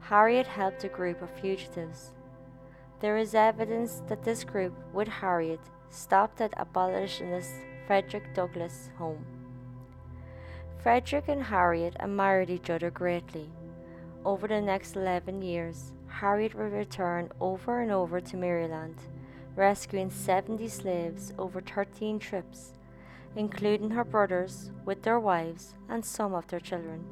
Harriet 0.00 0.46
helped 0.46 0.84
a 0.84 0.88
group 0.88 1.20
of 1.20 1.30
fugitives. 1.30 2.12
There 3.00 3.16
is 3.16 3.34
evidence 3.34 4.02
that 4.08 4.24
this 4.24 4.44
group, 4.44 4.74
with 4.92 5.08
Harriet, 5.08 5.60
stopped 5.90 6.40
at 6.40 6.58
abolitionist 6.58 7.52
Frederick 7.86 8.34
Douglass' 8.34 8.90
home. 8.98 9.24
Frederick 10.82 11.28
and 11.28 11.42
Harriet 11.42 11.96
admired 12.00 12.50
each 12.50 12.70
other 12.70 12.90
greatly. 12.90 13.50
Over 14.24 14.48
the 14.48 14.60
next 14.60 14.96
11 14.96 15.42
years, 15.42 15.92
Harriet 16.08 16.54
would 16.54 16.72
return 16.72 17.30
over 17.40 17.80
and 17.80 17.90
over 17.92 18.20
to 18.20 18.36
Maryland 18.36 18.96
rescuing 19.58 20.08
70 20.08 20.68
slaves 20.68 21.32
over 21.36 21.60
13 21.60 22.20
trips, 22.20 22.74
including 23.34 23.90
her 23.90 24.04
brothers 24.04 24.70
with 24.84 25.02
their 25.02 25.18
wives 25.18 25.74
and 25.88 26.04
some 26.04 26.32
of 26.32 26.46
their 26.46 26.60
children. 26.60 27.04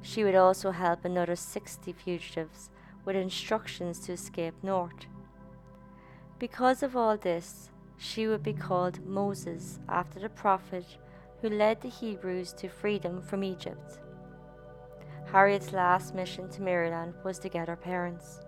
She 0.00 0.22
would 0.22 0.36
also 0.36 0.70
help 0.70 1.04
another 1.04 1.34
60 1.34 1.92
fugitives 1.92 2.70
with 3.04 3.16
instructions 3.16 3.98
to 4.00 4.12
escape 4.12 4.54
north. 4.62 5.06
Because 6.38 6.82
of 6.82 6.96
all 6.96 7.16
this, 7.16 7.70
she 7.96 8.26
would 8.26 8.42
be 8.42 8.52
called 8.52 9.04
Moses 9.06 9.78
after 9.88 10.18
the 10.18 10.28
prophet 10.28 10.84
who 11.40 11.48
led 11.48 11.80
the 11.80 11.88
Hebrews 11.88 12.52
to 12.54 12.68
freedom 12.68 13.22
from 13.22 13.44
Egypt. 13.44 13.98
Harriet's 15.30 15.72
last 15.72 16.14
mission 16.14 16.48
to 16.50 16.62
Maryland 16.62 17.14
was 17.24 17.38
to 17.40 17.48
get 17.48 17.68
her 17.68 17.76
parents. 17.76 18.40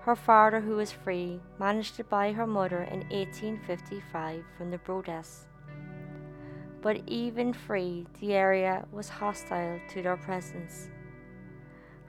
Her 0.00 0.16
father, 0.16 0.60
who 0.60 0.76
was 0.76 0.92
free, 0.92 1.40
managed 1.58 1.96
to 1.96 2.04
buy 2.04 2.32
her 2.32 2.46
mother 2.46 2.82
in 2.82 3.00
1855 3.08 4.44
from 4.56 4.70
the 4.70 4.78
Brodess. 4.78 5.46
But 6.82 7.00
even 7.06 7.54
free, 7.54 8.06
the 8.20 8.34
area 8.34 8.86
was 8.92 9.08
hostile 9.08 9.80
to 9.90 10.02
their 10.02 10.18
presence. 10.18 10.90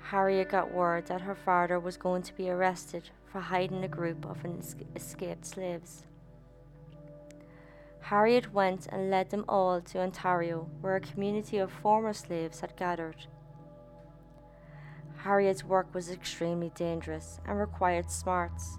Harriet 0.10 0.50
got 0.50 0.72
word 0.72 1.08
that 1.08 1.22
her 1.22 1.34
father 1.34 1.80
was 1.80 1.98
going 1.98 2.22
to 2.22 2.36
be 2.36 2.48
arrested 2.48 3.10
for 3.26 3.42
hiding 3.42 3.84
a 3.84 3.88
group 3.88 4.24
of 4.24 4.38
escaped 4.96 5.44
slaves. 5.44 6.04
Harriet 8.02 8.54
went 8.54 8.86
and 8.92 9.10
led 9.10 9.32
them 9.32 9.44
all 9.50 9.82
to 9.82 10.00
Ontario, 10.00 10.70
where 10.80 10.96
a 10.96 11.02
community 11.02 11.58
of 11.58 11.72
former 11.72 12.14
slaves 12.14 12.60
had 12.60 12.78
gathered. 12.78 13.26
Harriet's 15.18 15.64
work 15.64 15.92
was 15.92 16.12
extremely 16.12 16.72
dangerous 16.76 17.40
and 17.48 17.58
required 17.58 18.12
smarts. 18.12 18.78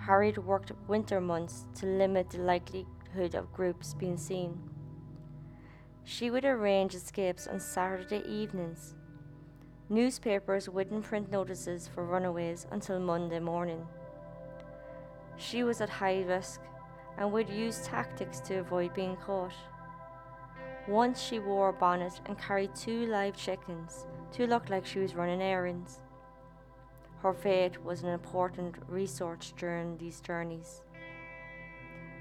Harriet 0.00 0.38
worked 0.38 0.72
winter 0.88 1.20
months 1.20 1.64
to 1.76 1.86
limit 1.86 2.30
the 2.30 2.38
likelihood 2.38 3.36
of 3.36 3.52
groups 3.52 3.94
being 3.94 4.16
seen. 4.16 4.58
She 6.02 6.28
would 6.28 6.44
arrange 6.44 6.92
escapes 6.92 7.46
on 7.46 7.60
Saturday 7.60 8.24
evenings. 8.28 8.96
Newspapers 9.90 10.66
wouldn't 10.66 11.04
print 11.04 11.30
notices 11.30 11.86
for 11.86 12.06
runaways 12.06 12.66
until 12.70 12.98
Monday 12.98 13.38
morning. 13.38 13.86
She 15.36 15.62
was 15.62 15.82
at 15.82 15.90
high 15.90 16.22
risk 16.22 16.62
and 17.18 17.30
would 17.30 17.50
use 17.50 17.86
tactics 17.86 18.40
to 18.40 18.60
avoid 18.60 18.94
being 18.94 19.16
caught. 19.16 19.52
Once 20.88 21.20
she 21.20 21.38
wore 21.38 21.68
a 21.68 21.72
bonnet 21.74 22.18
and 22.24 22.38
carried 22.38 22.74
two 22.74 23.04
live 23.06 23.36
chickens 23.36 24.06
to 24.32 24.46
look 24.46 24.70
like 24.70 24.86
she 24.86 25.00
was 25.00 25.14
running 25.14 25.42
errands. 25.42 26.00
Her 27.22 27.34
faith 27.34 27.78
was 27.78 28.02
an 28.02 28.08
important 28.08 28.76
resource 28.88 29.52
during 29.54 29.98
these 29.98 30.22
journeys. 30.22 30.80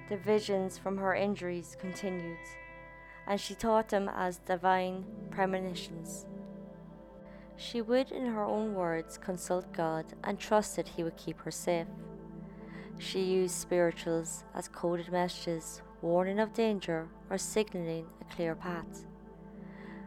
The 0.10 0.18
visions 0.18 0.78
from 0.78 0.98
her 0.98 1.16
injuries 1.16 1.78
continued, 1.80 2.38
and 3.26 3.40
she 3.40 3.56
taught 3.56 3.88
them 3.88 4.10
as 4.14 4.38
divine 4.40 5.06
premonitions. 5.32 6.26
She 7.56 7.82
would, 7.82 8.12
in 8.12 8.26
her 8.26 8.44
own 8.44 8.74
words, 8.74 9.18
consult 9.18 9.72
God 9.72 10.06
and 10.24 10.40
trust 10.40 10.76
that 10.76 10.90
He 10.90 11.04
would 11.04 11.18
keep 11.18 11.40
her 11.42 11.52
safe. 11.52 11.88
She 12.98 13.22
used 13.22 13.56
spirituals 13.56 14.44
as 14.54 14.68
coded 14.68 15.12
messages, 15.12 15.82
warning 16.02 16.40
of 16.40 16.54
danger 16.54 17.08
or 17.30 17.38
signaling 17.38 18.08
a 18.22 18.36
clear 18.36 18.56
path. 18.56 19.06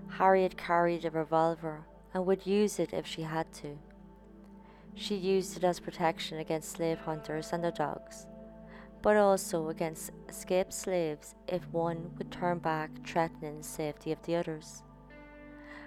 Harriet 0.09 0.57
carried 0.57 1.05
a 1.05 1.11
revolver 1.11 1.87
and 2.15 2.25
would 2.27 2.47
use 2.47 2.79
it 2.79 2.93
if 2.93 3.07
she 3.07 3.23
had 3.23 3.53
to. 3.53 3.79
She 4.95 5.15
used 5.15 5.57
it 5.57 5.65
as 5.65 5.79
protection 5.79 6.39
against 6.39 6.73
slave 6.73 7.01
hunters 7.01 7.53
and 7.53 7.63
their 7.63 7.71
dogs, 7.71 8.27
but 9.03 9.17
also 9.17 9.69
against 9.69 10.11
escaped 10.29 10.73
slaves 10.73 11.35
if 11.47 11.69
one 11.71 12.13
would 12.17 12.33
turn 12.33 12.59
back, 12.59 12.91
threatening 13.07 13.59
the 13.59 13.65
safety 13.65 14.11
of 14.11 14.23
the 14.23 14.37
others. 14.37 14.83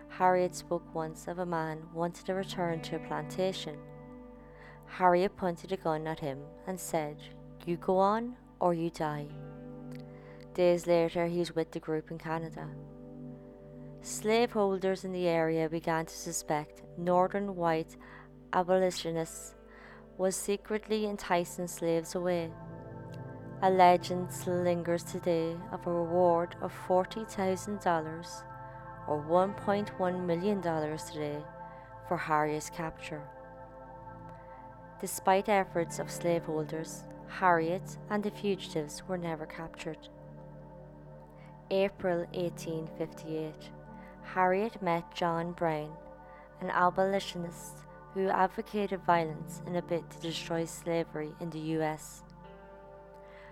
Harriet 0.09 0.53
spoke 0.55 0.93
once 0.93 1.27
of 1.27 1.39
a 1.39 1.45
man 1.45 1.81
wanting 1.93 2.25
to 2.25 2.33
return 2.33 2.81
to 2.81 2.97
a 2.97 2.99
plantation. 2.99 3.77
Harriet 4.85 5.37
pointed 5.37 5.71
a 5.71 5.77
gun 5.77 6.07
at 6.07 6.19
him 6.19 6.39
and 6.67 6.79
said, 6.79 7.17
You 7.65 7.77
go 7.77 7.97
on 7.97 8.35
or 8.59 8.73
you 8.73 8.89
die. 8.89 9.27
Days 10.53 10.87
later, 10.87 11.27
he 11.27 11.39
was 11.39 11.55
with 11.55 11.71
the 11.71 11.79
group 11.79 12.11
in 12.11 12.17
Canada. 12.17 12.67
Slaveholders 14.01 15.05
in 15.05 15.11
the 15.11 15.27
area 15.27 15.69
began 15.69 16.05
to 16.05 16.13
suspect 16.13 16.81
northern 16.97 17.55
white 17.55 17.95
abolitionists 18.53 19.55
was 20.17 20.35
secretly 20.35 21.05
enticing 21.05 21.67
slaves 21.67 22.15
away. 22.15 22.51
A 23.61 23.69
legend 23.69 24.29
lingers 24.47 25.03
today 25.03 25.55
of 25.71 25.85
a 25.85 25.91
reward 25.91 26.55
of 26.61 26.73
$40,000 26.87 28.43
or 29.09 29.23
$1.1 29.23 30.25
million 30.25 30.61
today 30.61 31.43
for 32.07 32.15
Harriet's 32.15 32.69
capture. 32.69 33.23
Despite 35.01 35.49
efforts 35.49 35.97
of 35.97 36.11
slaveholders, 36.11 37.05
Harriet 37.27 37.97
and 38.11 38.23
the 38.23 38.29
fugitives 38.29 39.01
were 39.07 39.17
never 39.17 39.47
captured. 39.47 40.09
April 41.71 42.19
1858, 42.33 43.53
Harriet 44.23 44.81
met 44.81 45.15
John 45.15 45.53
Brown, 45.53 45.91
an 46.61 46.69
abolitionist 46.69 47.79
who 48.13 48.29
advocated 48.29 49.01
violence 49.05 49.63
in 49.65 49.75
a 49.75 49.81
bid 49.81 50.07
to 50.11 50.19
destroy 50.19 50.65
slavery 50.65 51.31
in 51.39 51.49
the 51.49 51.59
US. 51.77 52.21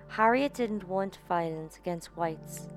Harriet 0.09 0.53
didn't 0.53 0.87
want 0.87 1.19
violence 1.27 1.77
against 1.77 2.15
whites, 2.15 2.67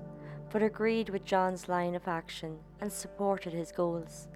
but 0.51 0.61
agreed 0.61 1.09
with 1.09 1.25
John's 1.25 1.69
line 1.69 1.95
of 1.95 2.07
action 2.07 2.59
and 2.79 2.91
supported 2.91 3.53
his 3.53 3.71
goals. 3.71 4.27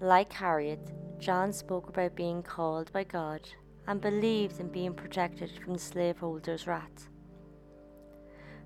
Like 0.00 0.32
Harriet, 0.32 0.92
John 1.18 1.52
spoke 1.52 1.88
about 1.88 2.14
being 2.14 2.42
called 2.42 2.92
by 2.92 3.04
God 3.04 3.48
and 3.86 4.00
believed 4.00 4.60
in 4.60 4.68
being 4.68 4.94
protected 4.94 5.50
from 5.50 5.74
the 5.74 5.78
slaveholders' 5.78 6.66
wrath. 6.66 7.08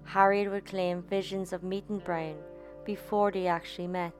Harriet 0.04 0.50
would 0.50 0.66
claim 0.66 1.02
visions 1.02 1.52
of 1.52 1.62
meeting 1.62 1.98
Brown 1.98 2.36
before 2.84 3.30
they 3.32 3.46
actually 3.46 3.88
met. 3.88 4.14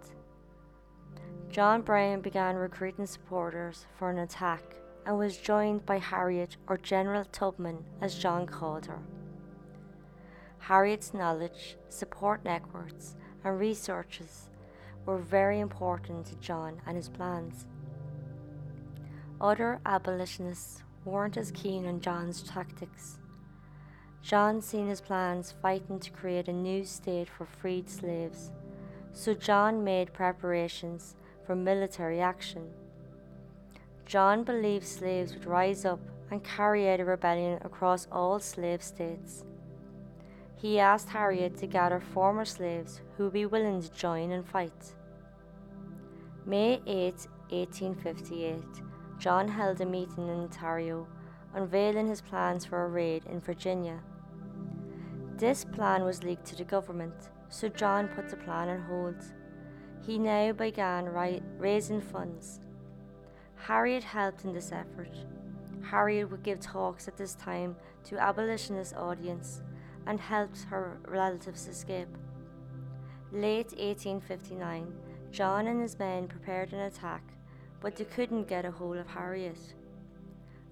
John 1.50 1.83
Brown 1.83 2.21
began 2.21 2.56
recruiting 2.56 3.06
supporters 3.06 3.87
for 3.99 4.11
an 4.11 4.18
attack 4.18 4.62
and 5.06 5.18
was 5.18 5.37
joined 5.37 5.85
by 5.85 5.99
Harriet, 5.99 6.56
or 6.66 6.78
General 6.78 7.25
Tubman 7.26 7.85
as 8.00 8.18
John 8.18 8.47
called 8.47 8.87
her. 8.87 8.99
Harriet's 10.68 11.12
knowledge, 11.12 11.76
support 11.90 12.42
networks, 12.42 13.16
and 13.44 13.59
researches 13.59 14.49
were 15.04 15.18
very 15.18 15.61
important 15.61 16.25
to 16.25 16.35
John 16.37 16.80
and 16.87 16.97
his 16.97 17.11
plans. 17.11 17.66
Other 19.42 19.78
abolitionists 19.85 20.83
weren't 21.04 21.37
as 21.37 21.50
keen 21.50 21.87
on 21.87 22.00
John's 22.00 22.42
tactics. 22.42 23.18
John 24.23 24.62
seen 24.62 24.88
his 24.88 25.02
plans 25.02 25.52
fighting 25.61 26.00
to 26.00 26.11
create 26.11 26.49
a 26.49 26.52
new 26.52 26.87
state 26.87 27.28
for 27.28 27.44
freed 27.44 27.90
slaves, 27.90 28.50
so 29.12 29.35
John 29.35 29.85
made 29.85 30.14
preparations 30.14 31.14
for 31.47 31.54
military 31.54 32.23
action. 32.23 32.71
John 34.06 34.44
believed 34.44 34.87
slaves 34.87 35.35
would 35.35 35.44
rise 35.44 35.85
up 35.85 36.00
and 36.30 36.42
carry 36.42 36.88
out 36.88 37.00
a 37.00 37.04
rebellion 37.04 37.61
across 37.62 38.09
all 38.11 38.40
slave 38.40 38.83
states. 38.83 39.44
He 40.56 40.78
asked 40.78 41.11
Harriet 41.11 41.56
to 41.58 41.66
gather 41.66 42.00
former 42.00 42.44
slaves 42.44 43.00
who 43.16 43.25
would 43.25 43.32
be 43.32 43.46
willing 43.46 43.82
to 43.82 43.92
join 43.92 44.30
and 44.30 44.46
fight. 44.46 44.94
May 46.46 46.80
8, 46.87 47.14
1858, 47.50 48.62
John 49.18 49.48
held 49.48 49.81
a 49.81 49.87
meeting 49.87 50.28
in 50.28 50.40
Ontario, 50.40 51.07
unveiling 51.55 52.09
his 52.09 52.20
plans 52.20 52.64
for 52.64 52.85
a 52.85 52.88
raid 52.88 53.24
in 53.26 53.40
Virginia. 53.40 54.00
This 55.37 55.64
plan 55.64 56.05
was 56.05 56.22
leaked 56.22 56.46
to 56.46 56.57
the 56.57 56.64
government, 56.64 57.31
so 57.48 57.68
John 57.68 58.09
put 58.09 58.28
the 58.28 58.37
plan 58.37 58.68
on 58.68 58.83
hold. 58.83 59.16
He 60.07 60.18
now 60.18 60.52
began 60.52 61.07
raising 61.59 62.00
funds 62.00 62.61
Harriet 63.57 64.05
helped 64.05 64.44
in 64.44 64.52
this 64.52 64.72
effort. 64.72 65.09
Harriet 65.83 66.31
would 66.31 66.42
give 66.42 66.61
talks 66.61 67.09
at 67.09 67.16
this 67.16 67.35
time 67.35 67.76
to 68.05 68.18
abolitionist 68.18 68.94
audience 68.94 69.62
and 70.06 70.20
helped 70.20 70.64
her 70.64 70.98
relatives 71.08 71.66
escape. 71.68 72.08
Late 73.32 73.72
1859, 73.72 74.92
John 75.30 75.66
and 75.66 75.80
his 75.80 75.98
men 75.98 76.28
prepared 76.28 76.72
an 76.72 76.80
attack, 76.80 77.22
but 77.80 77.96
they 77.96 78.04
couldn't 78.04 78.48
get 78.48 78.64
a 78.64 78.70
hold 78.70 78.96
of 78.96 79.06
Harriet. 79.08 79.74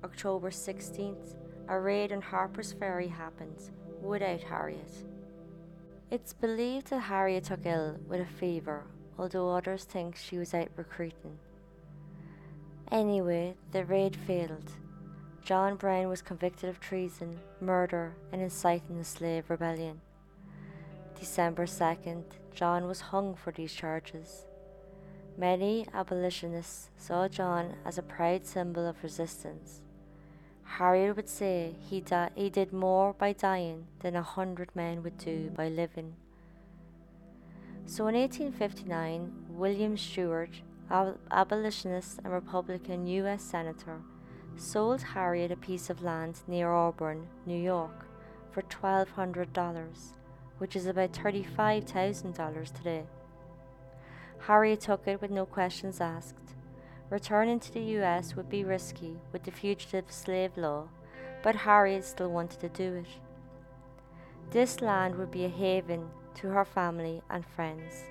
October 0.04 0.50
16th, 0.50 1.34
a 1.68 1.78
raid 1.78 2.12
on 2.12 2.20
Harper's 2.20 2.72
Ferry 2.72 3.08
happens 3.08 3.70
without 4.00 4.42
Harriet. 4.42 5.04
It's 6.10 6.32
believed 6.32 6.90
that 6.90 7.00
Harriet 7.00 7.44
took 7.44 7.64
ill 7.64 7.96
with 8.06 8.20
a 8.20 8.26
fever, 8.26 8.84
although 9.18 9.50
others 9.50 9.84
think 9.84 10.16
she 10.16 10.38
was 10.38 10.54
out 10.54 10.68
recruiting. 10.76 11.38
Anyway, 12.90 13.54
the 13.70 13.84
raid 13.86 14.14
failed. 14.14 14.72
John 15.44 15.74
Brown 15.74 16.08
was 16.08 16.22
convicted 16.22 16.70
of 16.70 16.78
treason, 16.78 17.40
murder, 17.60 18.14
and 18.30 18.40
inciting 18.40 18.98
the 18.98 19.04
slave 19.04 19.50
rebellion. 19.50 20.00
December 21.18 21.66
2nd, 21.66 22.22
John 22.54 22.86
was 22.86 23.00
hung 23.00 23.34
for 23.34 23.50
these 23.50 23.72
charges. 23.72 24.44
Many 25.36 25.86
abolitionists 25.92 26.90
saw 26.96 27.26
John 27.26 27.74
as 27.84 27.98
a 27.98 28.02
proud 28.02 28.46
symbol 28.46 28.86
of 28.86 29.02
resistance. 29.02 29.80
Harriet 30.62 31.16
would 31.16 31.28
say 31.28 31.74
he, 31.90 32.00
di- 32.00 32.30
he 32.36 32.48
did 32.48 32.72
more 32.72 33.12
by 33.12 33.32
dying 33.32 33.86
than 34.00 34.14
a 34.14 34.22
hundred 34.22 34.74
men 34.76 35.02
would 35.02 35.18
do 35.18 35.50
by 35.56 35.68
living. 35.68 36.14
So 37.84 38.06
in 38.06 38.14
1859, 38.14 39.32
William 39.48 39.96
Seward 39.96 40.50
abolitionist 41.30 42.20
and 42.22 42.32
Republican 42.32 43.06
U.S. 43.06 43.42
Senator, 43.42 44.00
sold 44.56 45.02
Harriet 45.02 45.50
a 45.50 45.56
piece 45.56 45.90
of 45.90 46.02
land 46.02 46.40
near 46.46 46.72
Auburn, 46.72 47.26
New 47.46 47.60
York, 47.60 48.06
for 48.50 48.62
$1,200, 48.62 49.88
which 50.58 50.76
is 50.76 50.86
about 50.86 51.12
$35,000 51.12 52.72
today. 52.74 53.04
Harriet 54.46 54.80
took 54.80 55.06
it 55.06 55.20
with 55.20 55.30
no 55.30 55.46
questions 55.46 56.00
asked. 56.00 56.36
Returning 57.10 57.60
to 57.60 57.72
the 57.72 57.82
U.S. 57.98 58.34
would 58.34 58.48
be 58.48 58.64
risky 58.64 59.18
with 59.32 59.44
the 59.44 59.50
fugitive 59.50 60.10
slave 60.10 60.56
law, 60.56 60.88
but 61.42 61.54
Harriet 61.54 62.04
still 62.04 62.30
wanted 62.30 62.60
to 62.60 62.68
do 62.68 62.94
it. 62.94 63.06
This 64.50 64.80
land 64.80 65.16
would 65.16 65.30
be 65.30 65.44
a 65.44 65.48
haven 65.48 66.08
to 66.36 66.48
her 66.48 66.64
family 66.64 67.22
and 67.30 67.44
friends. 67.44 68.04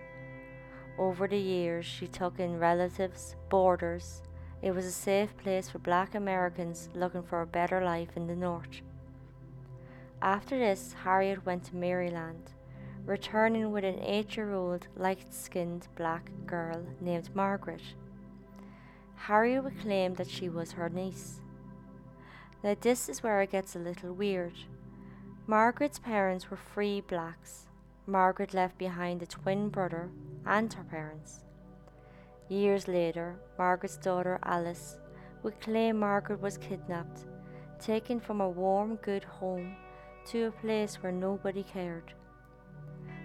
Over 0.98 1.28
the 1.28 1.38
years, 1.38 1.86
she 1.86 2.08
took 2.08 2.40
in 2.40 2.60
relatives, 2.60 3.36
boarders. 3.50 4.22
It 4.62 4.76
was 4.76 4.86
a 4.86 4.92
safe 4.92 5.36
place 5.38 5.70
for 5.70 5.80
black 5.80 6.14
Americans 6.14 6.90
looking 6.94 7.24
for 7.24 7.42
a 7.42 7.48
better 7.48 7.84
life 7.84 8.10
in 8.16 8.28
the 8.28 8.36
North. 8.36 8.82
After 10.22 10.60
this, 10.60 10.94
Harriet 11.04 11.46
went 11.48 11.64
to 11.66 11.76
Maryland, 11.76 12.52
returning 13.04 13.72
with 13.72 13.84
an 13.84 14.00
eight 14.04 14.38
year 14.38 14.54
old 14.54 14.88
light 14.96 15.34
skinned 15.34 15.88
black 15.96 16.30
girl 16.46 16.86
named 17.00 17.36
Margaret. 17.36 17.82
Harriet 19.16 19.64
would 19.64 19.80
claim 19.80 20.14
that 20.16 20.30
she 20.30 20.48
was 20.48 20.74
her 20.74 20.90
niece. 20.90 21.42
Now, 22.64 22.76
this 22.80 23.10
is 23.10 23.24
where 23.24 23.42
it 23.42 23.52
gets 23.52 23.76
a 23.76 23.80
little 23.80 24.14
weird. 24.14 24.54
Margaret's 25.48 25.98
parents 25.98 26.52
were 26.52 26.58
free 26.58 27.02
blacks. 27.02 27.66
Margaret 28.06 28.54
left 28.54 28.78
behind 28.78 29.24
a 29.24 29.26
twin 29.26 29.70
brother 29.70 30.10
and 30.46 30.72
her 30.74 30.84
parents. 30.84 31.44
Years 32.52 32.90
later, 32.90 33.38
Margaret's 33.58 33.96
daughter 33.96 34.38
Alice 34.44 34.98
would 35.42 35.62
claim 35.62 35.98
Margaret 35.98 36.42
was 36.42 36.58
kidnapped, 36.58 37.22
taken 37.80 38.20
from 38.20 38.42
a 38.42 38.50
warm, 38.50 38.98
good 38.98 39.24
home 39.24 39.78
to 40.26 40.48
a 40.48 40.52
place 40.52 40.96
where 40.96 41.14
nobody 41.14 41.64
cared. 41.64 42.14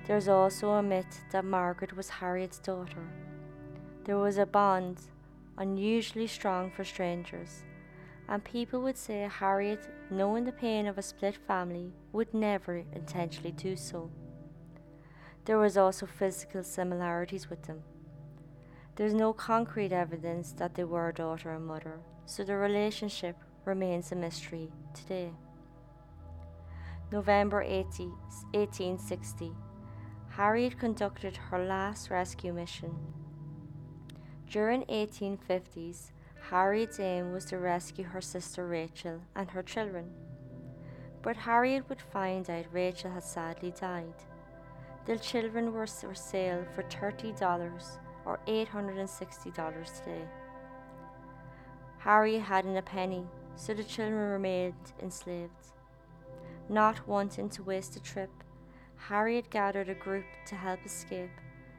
There's 0.07 0.29
also 0.29 0.71
a 0.71 0.83
myth 0.83 1.25
that 1.33 1.45
Margaret 1.45 1.97
was 1.97 2.09
Harriet's 2.09 2.61
daughter. 2.61 3.03
There 4.05 4.17
was 4.17 4.39
a 4.39 4.47
bond 4.47 5.01
unusually 5.59 6.29
strong 6.29 6.71
for 6.71 6.85
strangers, 6.85 7.65
and 8.29 8.45
people 8.45 8.81
would 8.83 8.97
say 8.97 9.29
Harriet, 9.29 9.89
knowing 10.09 10.45
the 10.45 10.53
pain 10.53 10.87
of 10.87 10.99
a 10.99 11.03
split 11.03 11.37
family, 11.49 11.91
would 12.13 12.33
never 12.33 12.85
intentionally 12.93 13.51
do 13.51 13.75
so. 13.75 14.09
There 15.47 15.59
was 15.59 15.77
also 15.77 16.07
physical 16.07 16.63
similarities 16.63 17.51
with 17.51 17.65
them. 17.65 17.83
There's 18.97 19.13
no 19.13 19.35
concrete 19.35 19.93
evidence 19.93 20.53
that 20.53 20.75
they 20.75 20.85
were 20.85 21.11
a 21.11 21.13
daughter 21.13 21.53
and 21.53 21.67
mother, 21.67 22.01
so 22.25 22.45
the 22.45 22.57
relationship 22.57 23.37
remains 23.67 24.11
a 24.11 24.17
mystery 24.17 24.71
today. 24.95 25.33
November 27.13 27.61
80, 27.61 28.07
1860, 28.55 29.53
Harriet 30.31 30.79
conducted 30.79 31.37
her 31.37 31.63
last 31.63 32.09
rescue 32.09 32.55
mission. 32.55 32.97
During 34.51 34.83
1850s, 34.85 36.13
Harriet's 36.49 36.99
aim 36.99 37.33
was 37.33 37.45
to 37.47 37.59
rescue 37.59 38.05
her 38.05 38.23
sister 38.23 38.67
Rachel 38.67 39.21
and 39.35 39.51
her 39.51 39.63
children. 39.63 40.11
But 41.21 41.37
Harriet 41.37 41.87
would 41.91 42.01
find 42.01 42.49
out 42.49 42.65
Rachel 42.73 43.11
had 43.11 43.25
sadly 43.25 43.75
died. 43.79 44.25
The 45.05 45.19
children 45.19 45.75
were 45.75 45.87
for 45.87 46.15
sale 46.15 46.65
for 46.75 46.83
$30 46.85 48.06
or 48.27 48.41
$860 48.47 49.55
today. 49.99 50.27
Harriet 51.99 52.43
hadn't 52.43 52.77
a 52.77 52.83
penny, 52.83 53.25
so 53.55 53.73
the 53.73 53.85
children 53.85 54.31
remained 54.31 54.75
enslaved. 55.03 55.53
Not 56.69 57.07
wanting 57.09 57.49
to 57.51 57.63
waste 57.63 57.97
a 57.97 58.01
trip, 58.01 58.31
Harriet 58.97 59.51
gathered 59.51 59.89
a 59.89 59.95
group 59.95 60.25
to 60.47 60.57
help 60.57 60.81
escape, 60.85 61.31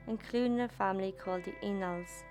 including 0.08 0.62
a 0.62 0.68
family 0.70 1.12
called 1.12 1.44
the 1.44 1.54
Ennalls. 1.62 2.24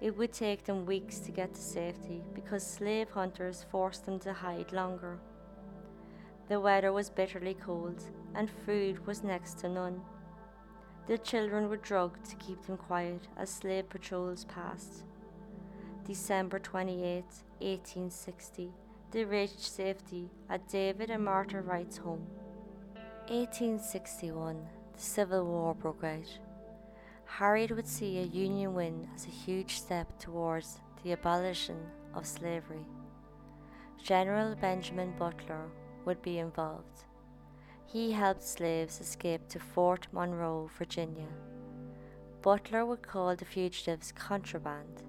It 0.00 0.16
would 0.16 0.32
take 0.32 0.64
them 0.64 0.86
weeks 0.86 1.18
to 1.20 1.32
get 1.32 1.54
to 1.54 1.60
safety 1.60 2.22
because 2.34 2.66
slave 2.66 3.10
hunters 3.10 3.64
forced 3.70 4.04
them 4.06 4.18
to 4.20 4.32
hide 4.32 4.72
longer. 4.72 5.18
The 6.48 6.60
weather 6.60 6.92
was 6.92 7.10
bitterly 7.10 7.54
cold, 7.54 8.02
and 8.34 8.50
food 8.66 9.06
was 9.06 9.22
next 9.22 9.58
to 9.60 9.68
none. 9.68 10.00
The 11.12 11.18
children 11.18 11.68
were 11.68 11.76
drugged 11.76 12.24
to 12.30 12.36
keep 12.36 12.62
them 12.62 12.78
quiet 12.78 13.28
as 13.36 13.50
slave 13.50 13.90
patrols 13.90 14.46
passed. 14.46 15.02
December 16.06 16.58
28, 16.58 17.22
1860, 17.60 18.70
they 19.10 19.22
reached 19.26 19.60
safety 19.60 20.30
at 20.48 20.66
David 20.68 21.10
and 21.10 21.22
Martha 21.22 21.60
Wright's 21.60 21.98
home. 21.98 22.26
1861, 23.28 24.56
the 24.94 24.98
Civil 24.98 25.44
War 25.44 25.74
broke 25.74 26.02
out. 26.02 26.38
Harriet 27.26 27.76
would 27.76 27.86
see 27.86 28.18
a 28.18 28.22
Union 28.22 28.72
win 28.72 29.06
as 29.14 29.26
a 29.26 29.38
huge 29.44 29.72
step 29.72 30.18
towards 30.18 30.80
the 31.04 31.12
abolition 31.12 31.76
of 32.14 32.26
slavery. 32.26 32.86
General 34.02 34.54
Benjamin 34.54 35.12
Butler 35.18 35.68
would 36.06 36.22
be 36.22 36.38
involved. 36.38 37.04
He 37.86 38.12
helped 38.12 38.42
slaves 38.42 39.00
escape 39.00 39.48
to 39.48 39.58
Fort 39.58 40.08
Monroe, 40.12 40.70
Virginia. 40.78 41.28
Butler 42.40 42.84
would 42.86 43.02
call 43.02 43.36
the 43.36 43.44
fugitives 43.44 44.12
contraband 44.12 45.02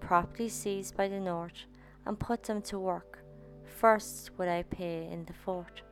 property 0.00 0.48
seized 0.48 0.96
by 0.96 1.06
the 1.06 1.20
North 1.20 1.66
and 2.04 2.18
put 2.18 2.42
them 2.42 2.60
to 2.62 2.78
work, 2.78 3.22
first 3.64 4.30
without 4.36 4.68
pay 4.70 5.06
in 5.08 5.24
the 5.26 5.32
fort. 5.32 5.82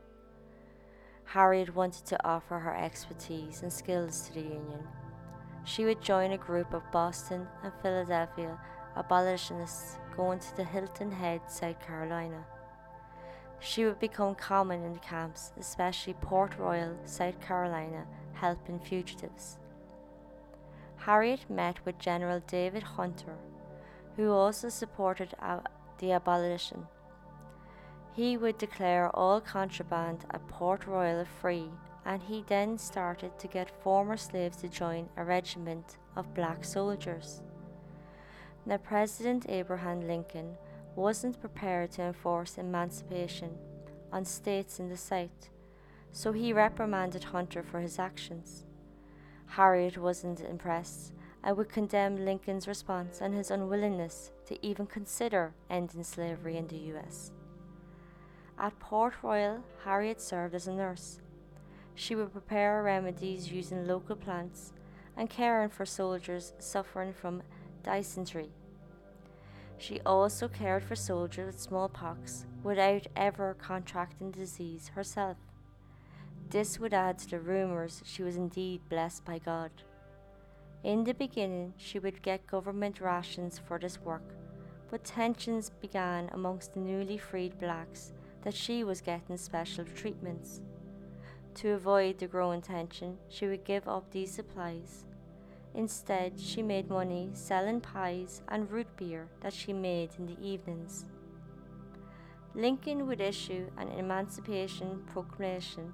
Harriet 1.25 1.75
wanted 1.75 2.07
to 2.07 2.27
offer 2.27 2.59
her 2.59 2.75
expertise 2.75 3.63
and 3.63 3.73
skills 3.73 4.23
to 4.23 4.35
the 4.35 4.41
Union. 4.41 4.83
She 5.65 5.85
would 5.85 6.01
join 6.01 6.33
a 6.33 6.39
group 6.39 6.73
of 6.73 6.91
Boston 6.91 7.47
and 7.63 7.73
Philadelphia 7.83 8.59
abolitionists 8.97 9.99
going 10.17 10.41
to 10.41 10.57
the 10.57 10.65
Hilton 10.65 11.13
Head, 11.13 11.43
South 11.49 11.79
Carolina. 11.87 12.45
She 13.61 13.85
would 13.85 13.99
become 13.99 14.35
common 14.35 14.85
in 14.85 14.93
the 14.93 14.99
camps, 15.01 15.53
especially 15.59 16.15
Port 16.15 16.57
Royal, 16.59 16.97
South 17.05 17.41
Carolina, 17.41 18.07
helping 18.33 18.79
fugitives. 18.79 19.59
Harriet 20.97 21.49
met 21.51 21.85
with 21.85 21.99
General 21.99 22.41
David 22.47 22.83
Hunter, 22.83 23.37
who 24.17 24.31
also 24.31 24.69
supported 24.69 25.35
the 25.99 26.13
abolition. 26.13 26.87
He 28.15 28.37
would 28.37 28.59
declare 28.59 29.15
all 29.15 29.41
contraband 29.41 30.25
at 30.31 30.47
Port 30.49 30.87
Royal 30.87 31.25
free, 31.25 31.71
and 32.05 32.23
he 32.23 32.45
then 32.47 32.79
started 32.79 33.39
to 33.39 33.49
get 33.49 33.83
former 33.83 34.17
slaves 34.17 34.57
to 34.59 34.69
join 34.69 35.09
a 35.17 35.25
regiment 35.25 35.99
of 36.17 36.35
black 36.35 36.65
soldiers. 36.65 37.43
Now, 38.67 38.79
President 38.79 39.47
Abraham 39.49 40.01
Lincoln 40.07 40.57
wasn't 40.99 41.41
prepared 41.41 41.93
to 41.93 42.03
enforce 42.03 42.59
emancipation 42.59 43.57
on 44.13 44.25
states 44.25 44.81
in 44.81 44.89
the 44.89 44.97
South, 44.97 45.49
so 46.13 46.33
he 46.33 46.53
reprimanded 46.53 47.23
Hunter 47.25 47.63
for 47.63 47.81
his 47.81 47.99
actions. 47.99 48.65
Harriet 49.47 49.97
wasn't 49.97 50.41
impressed 50.41 51.13
I 51.43 51.53
would 51.53 51.69
condemn 51.69 52.25
Lincoln's 52.25 52.67
response 52.67 53.21
and 53.21 53.33
his 53.33 53.53
unwillingness 53.53 54.33
to 54.47 54.67
even 54.67 54.87
consider 54.87 55.55
ending 55.71 56.03
slavery 56.03 56.57
in 56.57 56.67
the 56.67 56.93
US. 56.93 57.31
At 58.59 58.79
Port 58.81 59.15
Royal, 59.23 59.63
Harriet 59.85 60.21
served 60.21 60.55
as 60.55 60.67
a 60.67 60.73
nurse. 60.73 61.21
She 61.95 62.17
would 62.17 62.33
prepare 62.33 62.83
remedies 62.83 63.53
using 63.53 63.87
local 63.87 64.17
plants 64.17 64.73
and 65.17 65.31
caring 65.31 65.69
for 65.69 65.87
soldiers 65.87 66.55
suffering 66.59 67.13
from 67.13 67.43
dysentery. 67.85 68.51
She 69.79 70.01
also 70.05 70.49
cared 70.49 70.83
for 70.83 70.97
soldiers 70.97 71.47
with 71.47 71.61
smallpox 71.61 72.47
without 72.63 73.07
ever 73.17 73.55
contracting 73.55 74.33
the 74.33 74.41
disease 74.41 74.89
herself. 74.89 75.37
This 76.51 76.81
would 76.81 76.93
add 76.93 77.19
to 77.21 77.31
the 77.31 77.41
rumours 77.41 78.03
she 78.05 78.23
was 78.23 78.37
indeed 78.37 78.81
blessed 78.89 79.25
by 79.25 79.39
God. 79.39 79.71
In 80.83 81.05
the 81.05 81.15
beginning, 81.15 81.75
she 81.77 81.99
would 81.99 82.23
get 82.23 82.47
government 82.47 83.01
rations 83.01 83.59
for 83.59 83.79
this 83.79 84.01
work, 84.01 84.35
but 84.91 85.05
tensions 85.05 85.71
began 85.71 86.29
amongst 86.33 86.75
the 86.75 86.81
newly 86.81 87.19
freed 87.19 87.59
blacks 87.59 88.13
that 88.43 88.55
she 88.55 88.83
was 88.83 89.01
getting 89.01 89.37
special 89.37 89.85
treatments. 89.85 90.61
To 91.57 91.71
avoid 91.71 92.19
the 92.19 92.27
growing 92.27 92.63
tension, 92.63 93.19
she 93.29 93.47
would 93.47 93.65
give 93.65 93.89
up 93.89 94.11
these 94.11 94.33
supplies. 94.33 95.05
Instead, 95.75 96.39
she 96.41 96.63
made 96.63 96.89
money 96.89 97.31
selling 97.33 97.81
pies 97.81 98.43
and 98.49 98.71
root 98.71 98.89
beer 98.97 99.29
that 99.41 99.53
she 99.53 99.73
made 99.73 100.11
in 100.19 100.27
the 100.27 100.41
evenings. 100.41 101.05
Lincoln 102.55 103.07
would 103.07 103.21
issue 103.21 103.71
an 103.77 103.89
Emancipation 103.89 105.03
Proclamation 105.07 105.93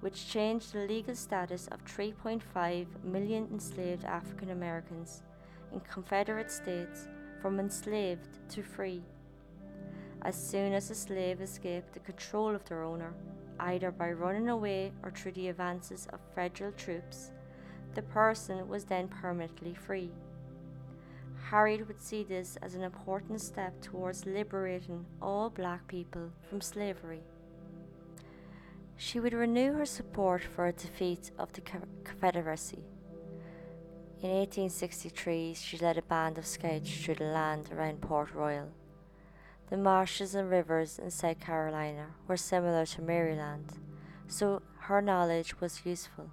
which 0.00 0.28
changed 0.28 0.72
the 0.72 0.86
legal 0.86 1.14
status 1.14 1.68
of 1.68 1.84
3.5 1.84 2.86
million 3.04 3.46
enslaved 3.52 4.04
African 4.04 4.50
Americans 4.50 5.22
in 5.72 5.80
Confederate 5.80 6.50
states 6.50 7.06
from 7.40 7.60
enslaved 7.60 8.38
to 8.48 8.62
free. 8.62 9.02
As 10.22 10.36
soon 10.36 10.72
as 10.72 10.90
a 10.90 10.94
slave 10.94 11.40
escaped 11.40 11.92
the 11.92 12.00
control 12.00 12.54
of 12.54 12.64
their 12.64 12.82
owner, 12.82 13.14
either 13.58 13.90
by 13.90 14.12
running 14.12 14.48
away 14.48 14.92
or 15.02 15.10
through 15.10 15.32
the 15.32 15.48
advances 15.48 16.06
of 16.12 16.20
federal 16.34 16.72
troops, 16.72 17.30
the 17.94 18.02
person 18.02 18.68
was 18.68 18.84
then 18.84 19.08
permanently 19.08 19.74
free. 19.74 20.10
Harriet 21.50 21.88
would 21.88 22.00
see 22.00 22.22
this 22.22 22.56
as 22.62 22.74
an 22.74 22.82
important 22.82 23.40
step 23.40 23.80
towards 23.80 24.26
liberating 24.26 25.04
all 25.20 25.50
black 25.50 25.86
people 25.88 26.30
from 26.48 26.60
slavery. 26.60 27.22
She 28.96 29.18
would 29.18 29.32
renew 29.32 29.72
her 29.72 29.86
support 29.86 30.42
for 30.42 30.66
a 30.66 30.72
defeat 30.72 31.30
of 31.38 31.52
the 31.52 31.62
Confederacy. 32.04 32.84
In 34.22 34.28
1863, 34.28 35.54
she 35.54 35.78
led 35.78 35.96
a 35.96 36.02
band 36.02 36.36
of 36.36 36.46
scouts 36.46 36.92
through 36.92 37.14
the 37.14 37.24
land 37.24 37.70
around 37.72 38.02
Port 38.02 38.34
Royal. 38.34 38.68
The 39.70 39.78
marshes 39.78 40.34
and 40.34 40.50
rivers 40.50 40.98
in 40.98 41.10
South 41.10 41.40
Carolina 41.40 42.08
were 42.28 42.36
similar 42.36 42.84
to 42.86 43.02
Maryland, 43.02 43.78
so 44.28 44.60
her 44.80 45.00
knowledge 45.00 45.58
was 45.60 45.86
useful. 45.86 46.30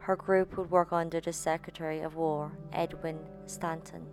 Her 0.00 0.16
group 0.16 0.56
would 0.56 0.70
work 0.70 0.92
under 0.92 1.20
the 1.20 1.32
Secretary 1.32 2.00
of 2.00 2.16
War, 2.16 2.52
Edwin 2.72 3.20
Stanton, 3.46 4.06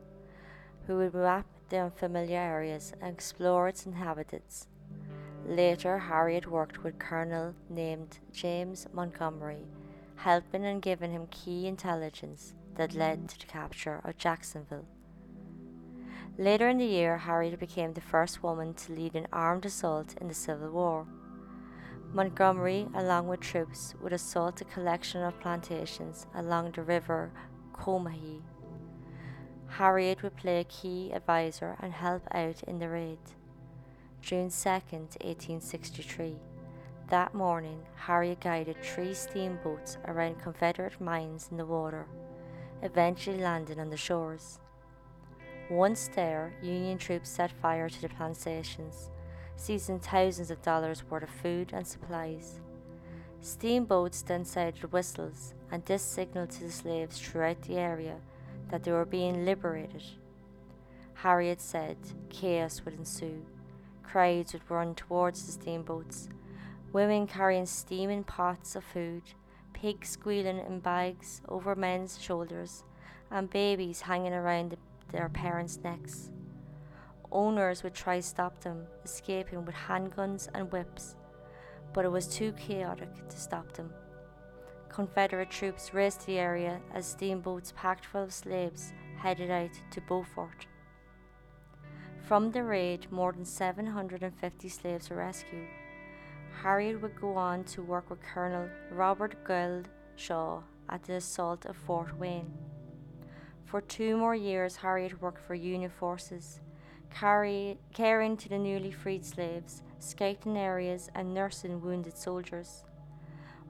who 0.86 0.97
would 0.97 1.13
map 1.13 1.45
the 1.69 1.80
unfamiliar 1.80 2.39
areas 2.39 2.93
and 3.02 3.13
explore 3.13 3.67
its 3.67 3.86
inhabitants 3.86 4.67
Later, 5.47 5.97
Harriet 5.97 6.45
worked 6.45 6.84
with 6.84 6.95
a 6.95 6.97
Colonel 6.97 7.56
named 7.69 8.19
James 8.34 8.86
Montgomery, 8.91 9.65
helping 10.17 10.65
and 10.65 10.82
giving 10.82 11.12
him 11.12 11.28
key 11.28 11.67
intelligence 11.67 12.54
that 12.76 12.93
led 12.93 13.30
to 13.30 13.39
the 13.39 13.45
capture 13.45 14.02
of 14.04 14.17
Jacksonville. 14.17 14.86
Later 16.38 16.67
in 16.67 16.80
the 16.80 16.86
year, 16.86 17.17
Harriet 17.17 17.60
became 17.62 17.93
the 17.93 18.02
first 18.02 18.43
woman 18.43 18.73
to 18.73 18.91
lead 18.91 19.15
an 19.15 19.28
armed 19.32 19.65
assault 19.65 20.15
in 20.19 20.28
the 20.28 20.34
Civil 20.34 20.69
War. 20.71 21.08
Montgomery, 22.13 22.88
along 22.96 23.28
with 23.28 23.41
troops, 23.41 23.93
would 24.02 24.13
assault 24.13 24.62
a 24.62 24.65
collection 24.65 25.22
of 25.22 25.39
plantations 25.39 26.26
along 26.34 26.72
the 26.72 26.82
river 26.82 27.32
Combahee. 27.74 28.41
Harriet 29.67 30.24
would 30.24 30.36
play 30.38 30.62
a 30.62 30.63
key 30.63 31.12
advisor 31.13 31.76
and 31.80 31.93
help 31.93 32.24
out 32.32 32.63
in 32.63 32.80
the 32.80 32.89
raid. 32.89 33.20
June 34.22 34.50
2, 34.50 34.70
1863. 34.70 36.38
That 37.10 37.34
morning, 37.34 37.84
Harriet 37.96 38.39
guided 38.39 38.82
three 38.82 39.13
steamboats 39.13 39.98
around 40.06 40.41
Confederate 40.41 41.00
mines 41.00 41.50
in 41.52 41.58
the 41.58 41.65
water, 41.65 42.08
eventually 42.82 43.38
landing 43.38 43.80
on 43.80 43.89
the 43.89 43.98
shores. 43.98 44.60
Once 45.70 46.10
there, 46.15 46.54
Union 46.62 46.98
troops 46.98 47.30
set 47.30 47.52
fire 47.52 47.89
to 47.89 48.02
the 48.02 48.10
plantations, 48.10 49.12
seizing 49.58 50.00
thousands 50.00 50.52
of 50.52 50.62
dollars 50.62 51.04
worth 51.10 51.24
of 51.24 51.30
food 51.30 51.72
and 51.74 51.86
supplies. 51.86 52.60
Steamboats 53.41 54.22
then 54.22 54.46
sounded 54.46 54.91
whistles, 54.91 55.54
and 55.72 55.84
this 55.86 56.02
signaled 56.02 56.52
to 56.52 56.63
the 56.63 56.72
slaves 56.72 57.20
throughout 57.20 57.62
the 57.63 57.78
area 57.78 58.17
that 58.70 58.84
they 58.84 58.91
were 58.91 59.06
being 59.06 59.46
liberated. 59.46 60.04
Harriet 61.15 61.60
said 61.60 61.98
chaos 62.30 62.82
would 62.86 62.93
ensue. 62.93 63.46
Crowds 64.04 64.54
would 64.54 64.70
run 64.70 64.96
towards 64.96 65.46
the 65.46 65.52
steamboats, 65.52 66.30
women 66.93 67.28
carrying 67.28 67.65
steaming 67.65 68.24
pots 68.24 68.76
of 68.76 68.84
food, 68.84 69.24
pigs 69.74 70.10
squealing 70.10 70.60
in 70.60 70.80
bags 70.80 71.41
over 71.50 71.76
men's 71.76 72.22
shoulders, 72.22 72.84
and 73.32 73.50
babies 73.50 74.02
hanging 74.02 74.34
around 74.34 74.72
the, 74.72 74.78
their 75.12 75.30
parents' 75.30 75.80
necks. 75.84 76.32
Owners 77.32 77.84
would 77.84 77.94
try 77.94 78.18
to 78.18 78.24
stop 78.24 78.60
them, 78.62 78.86
escaping 79.04 79.66
with 79.66 79.76
handguns 79.76 80.48
and 80.54 80.72
whips, 80.72 81.16
but 81.94 82.06
it 82.06 82.12
was 82.12 82.28
too 82.28 82.54
chaotic 82.54 83.10
to 83.30 83.38
stop 83.38 83.72
them. 83.74 83.92
Confederate 84.90 85.50
troops 85.50 85.94
raced 85.94 86.26
the 86.26 86.40
area 86.40 86.80
as 86.94 87.06
steamboats 87.06 87.74
packed 87.76 88.06
full 88.06 88.24
of 88.24 88.34
slaves 88.34 88.94
headed 89.18 89.52
out 89.52 89.72
to 89.92 90.02
Beaufort. 90.02 90.68
From 92.28 92.52
the 92.52 92.63
raid, 92.63 93.12
more 93.12 93.32
than 93.32 93.46
750 93.46 94.70
slaves 94.70 95.10
were 95.10 95.18
rescued. 95.18 95.68
Harriet 96.62 97.02
would 97.02 97.20
go 97.20 97.36
on 97.36 97.63
to 97.66 97.82
work 97.82 98.10
with 98.10 98.22
Colonel 98.22 98.68
Robert 98.92 99.44
Gould 99.44 99.88
Shaw 100.16 100.62
at 100.90 101.04
the 101.04 101.13
assault 101.13 101.66
of 101.66 101.78
Fort 101.78 102.18
Wayne. 102.18 102.52
For 103.66 103.82
two 103.82 104.18
more 104.18 104.36
years, 104.36 104.78
Harriet 104.78 105.22
worked 105.22 105.42
for 105.46 105.54
Union 105.54 105.92
forces, 105.92 106.60
carry, 107.13 107.78
caring 107.93 108.38
to 108.38 108.50
the 108.50 108.58
newly 108.58 108.91
freed 108.91 109.26
slaves, 109.26 109.82
scouting 110.00 110.58
areas, 110.58 111.10
and 111.15 111.34
nursing 111.34 111.82
wounded 111.82 112.17
soldiers. 112.17 112.84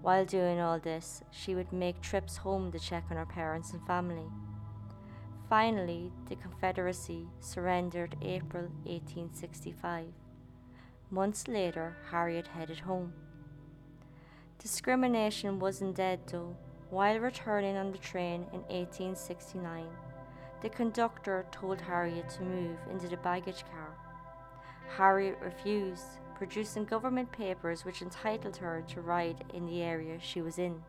While 0.02 0.26
doing 0.26 0.60
all 0.60 0.80
this, 0.80 1.23
she 1.32 1.56
would 1.56 1.71
make 1.73 2.02
trips 2.02 2.38
home 2.38 2.71
to 2.71 2.80
check 2.80 3.06
on 3.10 3.17
her 3.17 3.26
parents 3.26 3.73
and 3.73 3.86
family. 3.88 4.28
Finally, 5.50 6.12
the 6.28 6.36
Confederacy 6.36 7.28
surrendered 7.39 8.15
April 8.21 8.67
1865. 8.84 10.06
Months 11.10 11.47
later, 11.47 11.95
Harriet 12.12 12.47
headed 12.47 12.80
home. 12.80 13.13
Discrimination 14.60 15.60
wasn't 15.60 15.95
dead 15.95 16.19
though. 16.28 16.56
While 16.89 17.19
returning 17.19 17.78
on 17.78 17.91
the 17.91 17.97
train 17.97 18.45
in 18.54 18.62
1869, 18.69 19.88
the 20.62 20.70
conductor 20.70 21.46
told 21.52 21.80
Harriet 21.80 22.30
to 22.30 22.43
move 22.43 22.78
into 22.91 23.08
the 23.08 23.17
baggage 23.17 23.63
car. 23.72 23.96
Harriet 24.96 25.38
refused, 25.41 26.20
producing 26.36 26.86
government 26.86 27.32
papers 27.32 27.86
which 27.86 28.02
entitled 28.02 28.58
her 28.58 28.84
to 28.88 29.02
ride 29.02 29.43
in 29.54 29.65
the 29.65 29.82
area 29.82 30.17
she 30.20 30.41
was 30.41 30.58
in. 30.58 30.82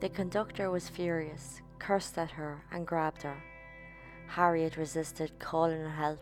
The 0.00 0.08
conductor 0.08 0.70
was 0.70 0.88
furious, 0.88 1.60
cursed 1.78 2.18
at 2.18 2.32
her, 2.32 2.62
and 2.70 2.86
grabbed 2.86 3.22
her. 3.22 3.42
Harriet 4.26 4.76
resisted, 4.76 5.38
calling 5.38 5.82
for 5.82 5.90
help. 5.90 6.20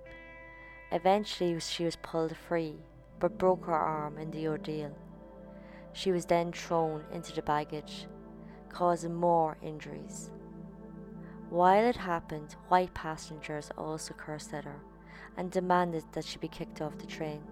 Eventually, 0.90 1.58
she 1.60 1.84
was 1.84 1.96
pulled 1.96 2.36
free, 2.36 2.76
but 3.18 3.38
broke 3.38 3.66
her 3.66 3.74
arm 3.74 4.18
in 4.18 4.30
the 4.30 4.48
ordeal. 4.48 4.96
She 5.92 6.12
was 6.12 6.26
then 6.26 6.52
thrown 6.52 7.04
into 7.12 7.32
the 7.32 7.42
baggage, 7.42 8.06
causing 8.68 9.14
more 9.14 9.56
injuries. 9.62 10.30
While 11.52 11.84
it 11.84 11.96
happened, 11.96 12.56
white 12.68 12.94
passengers 12.94 13.70
also 13.76 14.14
cursed 14.14 14.54
at 14.54 14.64
her 14.64 14.80
and 15.36 15.50
demanded 15.50 16.02
that 16.12 16.24
she 16.24 16.38
be 16.38 16.48
kicked 16.48 16.80
off 16.80 16.96
the 16.96 17.04
train. 17.04 17.42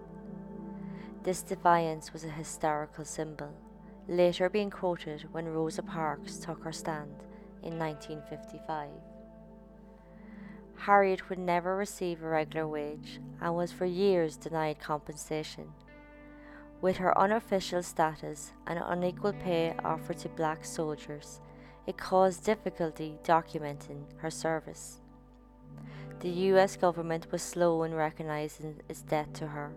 This 1.21 1.43
defiance 1.43 2.11
was 2.11 2.23
a 2.23 2.29
historical 2.29 3.05
symbol, 3.05 3.53
later 4.07 4.49
being 4.49 4.71
quoted 4.71 5.27
when 5.31 5.47
Rosa 5.47 5.83
Parks 5.83 6.37
took 6.37 6.63
her 6.63 6.71
stand 6.71 7.13
in 7.61 7.77
1955. 7.77 8.89
Harriet 10.77 11.29
would 11.29 11.37
never 11.37 11.77
receive 11.77 12.23
a 12.23 12.27
regular 12.27 12.67
wage 12.67 13.19
and 13.39 13.55
was 13.55 13.71
for 13.71 13.85
years 13.85 14.35
denied 14.35 14.79
compensation. 14.79 15.73
With 16.81 16.97
her 16.97 17.15
unofficial 17.15 17.83
status 17.83 18.53
and 18.65 18.81
unequal 18.83 19.33
pay 19.33 19.75
offered 19.85 20.17
to 20.17 20.29
black 20.29 20.65
soldiers, 20.65 21.39
it 21.87 21.97
caused 21.97 22.45
difficulty 22.45 23.17
documenting 23.23 24.03
her 24.17 24.29
service. 24.29 24.99
The 26.19 26.29
US 26.29 26.75
government 26.75 27.31
was 27.31 27.41
slow 27.41 27.83
in 27.83 27.93
recognizing 27.93 28.81
its 28.87 29.01
debt 29.01 29.33
to 29.35 29.47
her. 29.47 29.71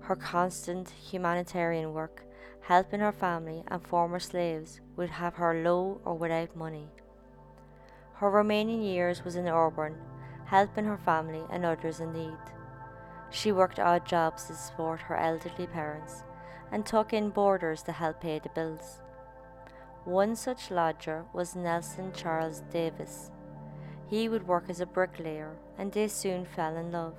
Her 0.00 0.16
constant 0.16 0.90
humanitarian 0.90 1.94
work, 1.94 2.22
helping 2.60 3.00
her 3.00 3.12
family 3.12 3.64
and 3.68 3.82
former 3.82 4.20
slaves, 4.20 4.80
would 4.96 5.10
have 5.10 5.34
her 5.34 5.62
low 5.62 6.00
or 6.04 6.14
without 6.14 6.54
money. 6.54 6.88
Her 8.14 8.30
remaining 8.30 8.82
years 8.82 9.24
was 9.24 9.36
in 9.36 9.48
Auburn, 9.48 9.96
helping 10.44 10.84
her 10.84 10.98
family 10.98 11.42
and 11.50 11.64
others 11.64 12.00
in 12.00 12.12
need. 12.12 12.38
She 13.30 13.50
worked 13.50 13.80
odd 13.80 14.06
jobs 14.06 14.44
to 14.44 14.54
support 14.54 15.00
her 15.00 15.16
elderly 15.16 15.66
parents 15.66 16.22
and 16.70 16.84
took 16.84 17.12
in 17.12 17.30
boarders 17.30 17.82
to 17.84 17.92
help 17.92 18.20
pay 18.20 18.38
the 18.38 18.48
bills. 18.50 19.00
One 20.06 20.36
such 20.36 20.70
lodger 20.70 21.24
was 21.32 21.56
Nelson 21.56 22.12
Charles 22.12 22.62
Davis. 22.70 23.32
He 24.08 24.28
would 24.28 24.46
work 24.46 24.70
as 24.70 24.80
a 24.80 24.86
bricklayer, 24.86 25.56
and 25.76 25.90
they 25.90 26.06
soon 26.06 26.44
fell 26.44 26.76
in 26.76 26.92
love. 26.92 27.16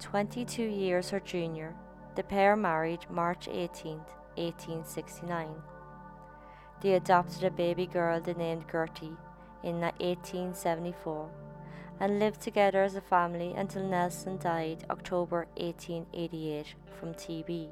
22 0.00 0.64
years 0.64 1.10
her 1.10 1.20
junior, 1.20 1.76
the 2.16 2.24
pair 2.24 2.56
married 2.56 3.06
March 3.08 3.46
18, 3.46 3.98
1869. 4.34 5.48
They 6.80 6.94
adopted 6.94 7.44
a 7.44 7.52
baby 7.52 7.86
girl 7.86 8.20
they 8.20 8.34
named 8.34 8.64
Gertie 8.68 9.16
in 9.62 9.80
1874 9.80 11.30
and 12.00 12.18
lived 12.18 12.40
together 12.40 12.82
as 12.82 12.96
a 12.96 13.00
family 13.00 13.52
until 13.56 13.84
Nelson 13.84 14.38
died 14.38 14.84
October 14.90 15.46
1888 15.56 16.74
from 16.98 17.14
TB. 17.14 17.68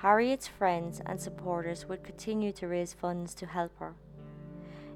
Harriet's 0.00 0.46
friends 0.46 1.00
and 1.06 1.18
supporters 1.18 1.86
would 1.86 2.04
continue 2.04 2.52
to 2.52 2.68
raise 2.68 2.92
funds 2.92 3.34
to 3.34 3.46
help 3.46 3.78
her. 3.78 3.94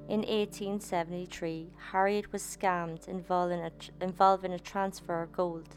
In 0.07 0.19
1873, 0.19 1.71
Harriet 1.91 2.31
was 2.31 2.43
scammed 2.43 3.07
involving 3.07 3.61
a, 3.61 3.71
involving 3.99 4.53
a 4.53 4.59
transfer 4.59 5.23
of 5.23 5.31
gold. 5.31 5.69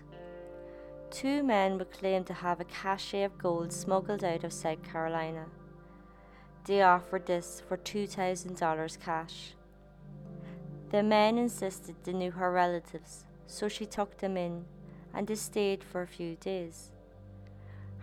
Two 1.10 1.42
men 1.42 1.78
would 1.78 1.92
claim 1.92 2.24
to 2.24 2.34
have 2.34 2.60
a 2.60 2.64
cache 2.64 3.14
of 3.14 3.38
gold 3.38 3.72
smuggled 3.72 4.24
out 4.24 4.44
of 4.44 4.52
South 4.52 4.82
Carolina. 4.82 5.46
They 6.66 6.82
offered 6.82 7.26
this 7.26 7.62
for 7.66 7.76
$2,000 7.76 9.00
cash. 9.00 9.54
The 10.90 11.02
men 11.02 11.38
insisted 11.38 11.96
they 12.04 12.12
knew 12.12 12.32
her 12.32 12.52
relatives, 12.52 13.24
so 13.46 13.68
she 13.68 13.86
took 13.86 14.18
them 14.18 14.36
in, 14.36 14.64
and 15.14 15.26
they 15.26 15.34
stayed 15.34 15.82
for 15.82 16.02
a 16.02 16.06
few 16.06 16.36
days. 16.36 16.90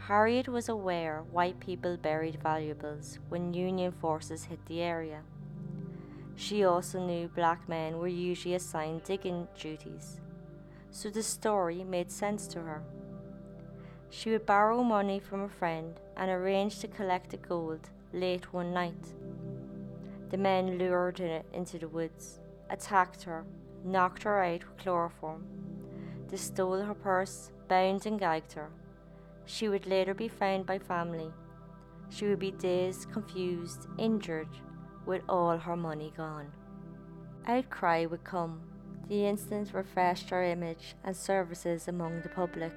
Harriet 0.08 0.48
was 0.48 0.68
aware 0.68 1.24
white 1.32 1.60
people 1.60 1.96
buried 1.96 2.42
valuables 2.42 3.20
when 3.30 3.54
Union 3.54 3.92
forces 3.92 4.46
hit 4.46 4.66
the 4.66 4.82
area. 4.82 5.22
She 6.36 6.64
also 6.64 7.00
knew 7.00 7.28
black 7.28 7.70
men 7.70 8.00
were 8.00 8.08
usually 8.08 8.56
assigned 8.56 9.04
digging 9.04 9.48
duties, 9.60 10.20
so 10.90 11.12
the 11.12 11.22
story 11.22 11.84
made 11.84 12.12
sense 12.12 12.48
to 12.48 12.62
her. 12.62 12.82
She 14.10 14.32
would 14.32 14.48
borrow 14.48 14.84
money 14.84 15.20
from 15.20 15.44
a 15.44 15.50
friend 15.50 16.00
and 16.18 16.32
arrange 16.32 16.80
to 16.80 16.88
collect 16.88 17.30
the 17.30 17.38
gold 17.38 17.90
late 18.12 18.52
one 18.52 18.74
night. 18.74 19.14
The 20.32 20.38
men 20.38 20.80
lured 20.80 21.20
her 21.20 21.44
into 21.54 21.78
the 21.78 21.88
woods, 21.88 22.40
attacked 22.72 23.22
her, 23.24 23.46
knocked 23.86 24.24
her 24.24 24.44
out 24.44 24.68
with 24.68 24.78
chloroform. 24.78 25.46
They 26.28 26.38
stole 26.38 26.82
her 26.82 26.96
purse, 26.96 27.52
bound 27.68 28.08
and 28.08 28.20
gagged 28.20 28.54
her. 28.54 28.72
She 29.46 29.68
would 29.68 29.86
later 29.86 30.14
be 30.14 30.28
found 30.28 30.66
by 30.66 30.80
family. 30.80 31.32
She 32.10 32.28
would 32.28 32.40
be 32.40 32.52
dazed, 32.52 33.12
confused, 33.12 33.88
injured, 33.98 34.50
with 35.06 35.22
all 35.28 35.58
her 35.58 35.76
money 35.76 36.14
gone. 36.16 36.52
Outcry 37.48 38.06
would 38.06 38.24
come. 38.24 38.62
The 39.08 39.26
incident 39.26 39.74
refreshed 39.74 40.30
her 40.30 40.44
image 40.44 40.96
and 41.04 41.16
services 41.16 41.88
among 41.88 42.22
the 42.22 42.30
public. 42.30 42.74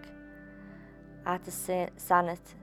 At 1.26 1.44
the 1.44 1.50
Senate, 1.50 2.54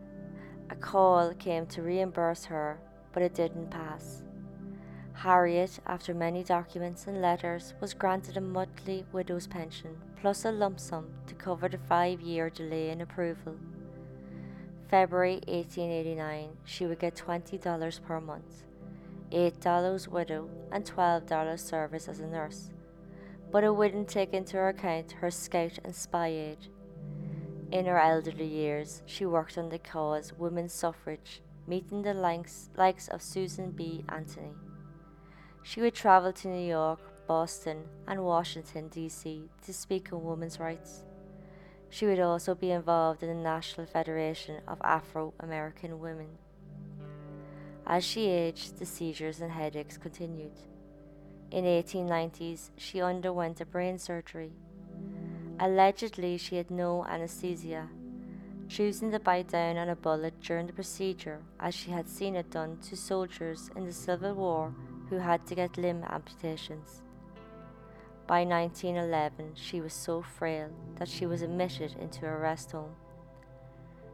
a 0.69 0.75
call 0.75 1.33
came 1.33 1.65
to 1.67 1.81
reimburse 1.81 2.45
her, 2.45 2.79
but 3.13 3.23
it 3.23 3.33
didn't 3.33 3.71
pass. 3.71 4.23
Harriet, 5.13 5.79
after 5.85 6.13
many 6.13 6.43
documents 6.43 7.05
and 7.05 7.21
letters, 7.21 7.73
was 7.79 7.93
granted 7.93 8.37
a 8.37 8.41
monthly 8.41 9.05
widow's 9.11 9.47
pension 9.47 9.95
plus 10.21 10.45
a 10.45 10.51
lump 10.51 10.79
sum 10.79 11.07
to 11.25 11.33
cover 11.33 11.67
the 11.67 11.79
five 11.79 12.21
year 12.21 12.49
delay 12.49 12.89
in 12.89 13.01
approval. 13.01 13.55
February 14.91 15.35
1889, 15.47 16.49
she 16.65 16.85
would 16.85 16.99
get 16.99 17.15
$20 17.15 18.03
per 18.03 18.19
month, 18.19 18.63
$8 19.31 20.07
widow, 20.09 20.49
and 20.73 20.83
$12 20.83 21.57
service 21.57 22.09
as 22.09 22.19
a 22.19 22.27
nurse, 22.27 22.71
but 23.53 23.63
it 23.63 23.73
wouldn't 23.73 24.09
take 24.09 24.33
into 24.33 24.59
account 24.59 25.13
her 25.13 25.31
scout 25.31 25.79
and 25.85 25.95
spy 25.95 26.27
aid. 26.27 26.57
In 27.71 27.85
her 27.85 27.97
elderly 27.97 28.45
years, 28.45 29.01
she 29.05 29.25
worked 29.25 29.57
on 29.57 29.69
the 29.69 29.79
cause 29.79 30.33
women's 30.37 30.73
suffrage, 30.73 31.41
meeting 31.65 32.01
the 32.01 32.13
likes, 32.13 32.69
likes 32.75 33.07
of 33.07 33.21
Susan 33.21 33.71
B. 33.71 34.03
Anthony. 34.09 34.51
She 35.63 35.79
would 35.79 35.95
travel 35.95 36.33
to 36.33 36.49
New 36.49 36.67
York, 36.67 36.99
Boston, 37.27 37.85
and 38.09 38.25
Washington, 38.25 38.89
D.C. 38.89 39.43
to 39.63 39.73
speak 39.73 40.11
on 40.11 40.25
women's 40.25 40.59
rights. 40.59 41.05
She 41.91 42.05
would 42.05 42.21
also 42.21 42.55
be 42.55 42.71
involved 42.71 43.21
in 43.21 43.27
the 43.27 43.35
National 43.35 43.85
Federation 43.85 44.61
of 44.65 44.81
Afro 44.81 45.33
American 45.41 45.99
Women. 45.99 46.29
As 47.85 48.05
she 48.05 48.29
aged, 48.29 48.79
the 48.79 48.85
seizures 48.85 49.41
and 49.41 49.51
headaches 49.51 49.97
continued. 49.97 50.57
In 51.51 51.65
1890s, 51.65 52.69
she 52.77 53.01
underwent 53.01 53.59
a 53.59 53.65
brain 53.65 53.97
surgery. 53.97 54.53
Allegedly, 55.59 56.37
she 56.37 56.55
had 56.55 56.71
no 56.71 57.05
anesthesia, 57.05 57.89
choosing 58.69 59.11
to 59.11 59.19
bite 59.19 59.49
down 59.49 59.75
on 59.75 59.89
a 59.89 59.95
bullet 59.97 60.39
during 60.39 60.67
the 60.67 60.73
procedure 60.73 61.41
as 61.59 61.75
she 61.75 61.91
had 61.91 62.07
seen 62.07 62.37
it 62.37 62.49
done 62.49 62.77
to 62.83 62.95
soldiers 62.95 63.69
in 63.75 63.85
the 63.85 63.91
Civil 63.91 64.33
War 64.35 64.73
who 65.09 65.17
had 65.17 65.45
to 65.47 65.55
get 65.55 65.77
limb 65.77 66.05
amputations. 66.09 67.01
By 68.31 68.45
1911, 68.45 69.55
she 69.55 69.81
was 69.81 69.91
so 69.91 70.21
frail 70.21 70.69
that 70.95 71.09
she 71.09 71.25
was 71.25 71.41
admitted 71.41 71.97
into 71.99 72.25
a 72.25 72.37
rest 72.37 72.71
home. 72.71 72.95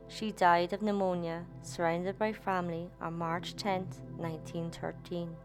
She 0.07 0.31
died 0.31 0.73
of 0.73 0.81
pneumonia, 0.81 1.45
surrounded 1.61 2.17
by 2.17 2.33
family, 2.33 2.89
on 2.99 3.19
March 3.19 3.55
10, 3.55 3.81
1913. 4.17 5.35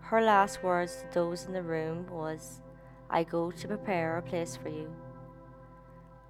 Her 0.00 0.22
last 0.22 0.62
words 0.62 1.02
to 1.02 1.06
those 1.12 1.44
in 1.44 1.52
the 1.52 1.62
room 1.62 2.06
was, 2.10 2.62
I 3.10 3.24
go 3.24 3.50
to 3.50 3.68
prepare 3.68 4.16
a 4.16 4.22
place 4.22 4.56
for 4.56 4.70
you. 4.70 4.90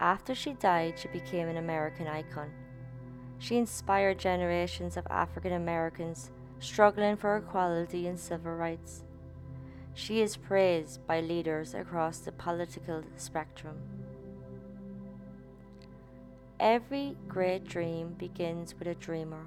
After 0.01 0.35
she 0.35 0.55
died, 0.55 0.99
she 0.99 1.07
became 1.07 1.47
an 1.47 1.59
American 1.59 2.09
icon. 2.09 2.51
She 3.39 3.57
inspired 3.57 4.19
generations 4.19 4.97
of 4.97 5.07
African 5.11 5.53
Americans 5.53 6.33
struggling 6.59 7.17
for 7.17 7.37
equality 7.37 8.09
and 8.09 8.19
civil 8.19 8.51
rights. 8.51 9.05
She 9.97 10.21
is 10.21 10.37
praised 10.37 11.07
by 11.07 11.23
leaders 11.23 11.73
across 11.73 12.19
the 12.19 12.31
political 12.31 13.03
spectrum. 13.17 13.79
Every 16.61 17.17
great 17.29 17.65
dream 17.65 18.15
begins 18.19 18.75
with 18.79 18.89
a 18.89 18.95
dreamer. 18.95 19.47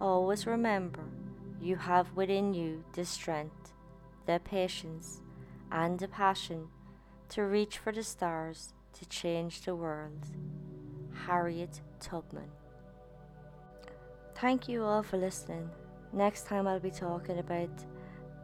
Always 0.00 0.44
remember, 0.44 1.04
you 1.62 1.76
have 1.76 2.16
within 2.16 2.52
you 2.52 2.82
the 2.94 3.04
strength, 3.04 3.72
the 4.26 4.40
patience, 4.42 5.20
and 5.70 6.00
the 6.00 6.08
passion 6.08 6.66
to 7.28 7.44
reach 7.44 7.78
for 7.78 7.92
the 7.92 8.02
stars 8.02 8.74
to 8.94 9.06
change 9.06 9.62
the 9.62 9.76
world. 9.76 10.26
Harriet 11.26 11.80
Tubman. 12.00 12.50
Thank 14.34 14.68
you 14.68 14.82
all 14.82 15.04
for 15.04 15.16
listening. 15.16 15.70
Next 16.12 16.48
time 16.48 16.66
I'll 16.66 16.80
be 16.80 16.90
talking 16.90 17.38
about 17.38 17.70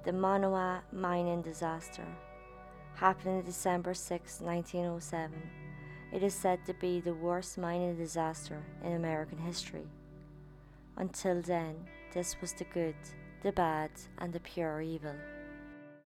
the 0.06 0.12
Monongah 0.12 0.82
mining 0.92 1.42
disaster 1.42 2.06
happened 2.94 3.44
December 3.44 3.92
6, 3.92 4.40
1907. 4.40 5.32
It 6.12 6.22
is 6.22 6.32
said 6.32 6.64
to 6.64 6.74
be 6.74 7.00
the 7.00 7.12
worst 7.12 7.58
mining 7.58 7.96
disaster 7.96 8.62
in 8.84 8.92
American 8.92 9.36
history. 9.36 9.88
Until 10.96 11.42
then, 11.42 11.74
this 12.14 12.40
was 12.40 12.52
the 12.52 12.66
good, 12.72 12.94
the 13.42 13.50
bad, 13.50 13.90
and 14.18 14.32
the 14.32 14.38
pure 14.38 14.80
evil. 14.80 15.16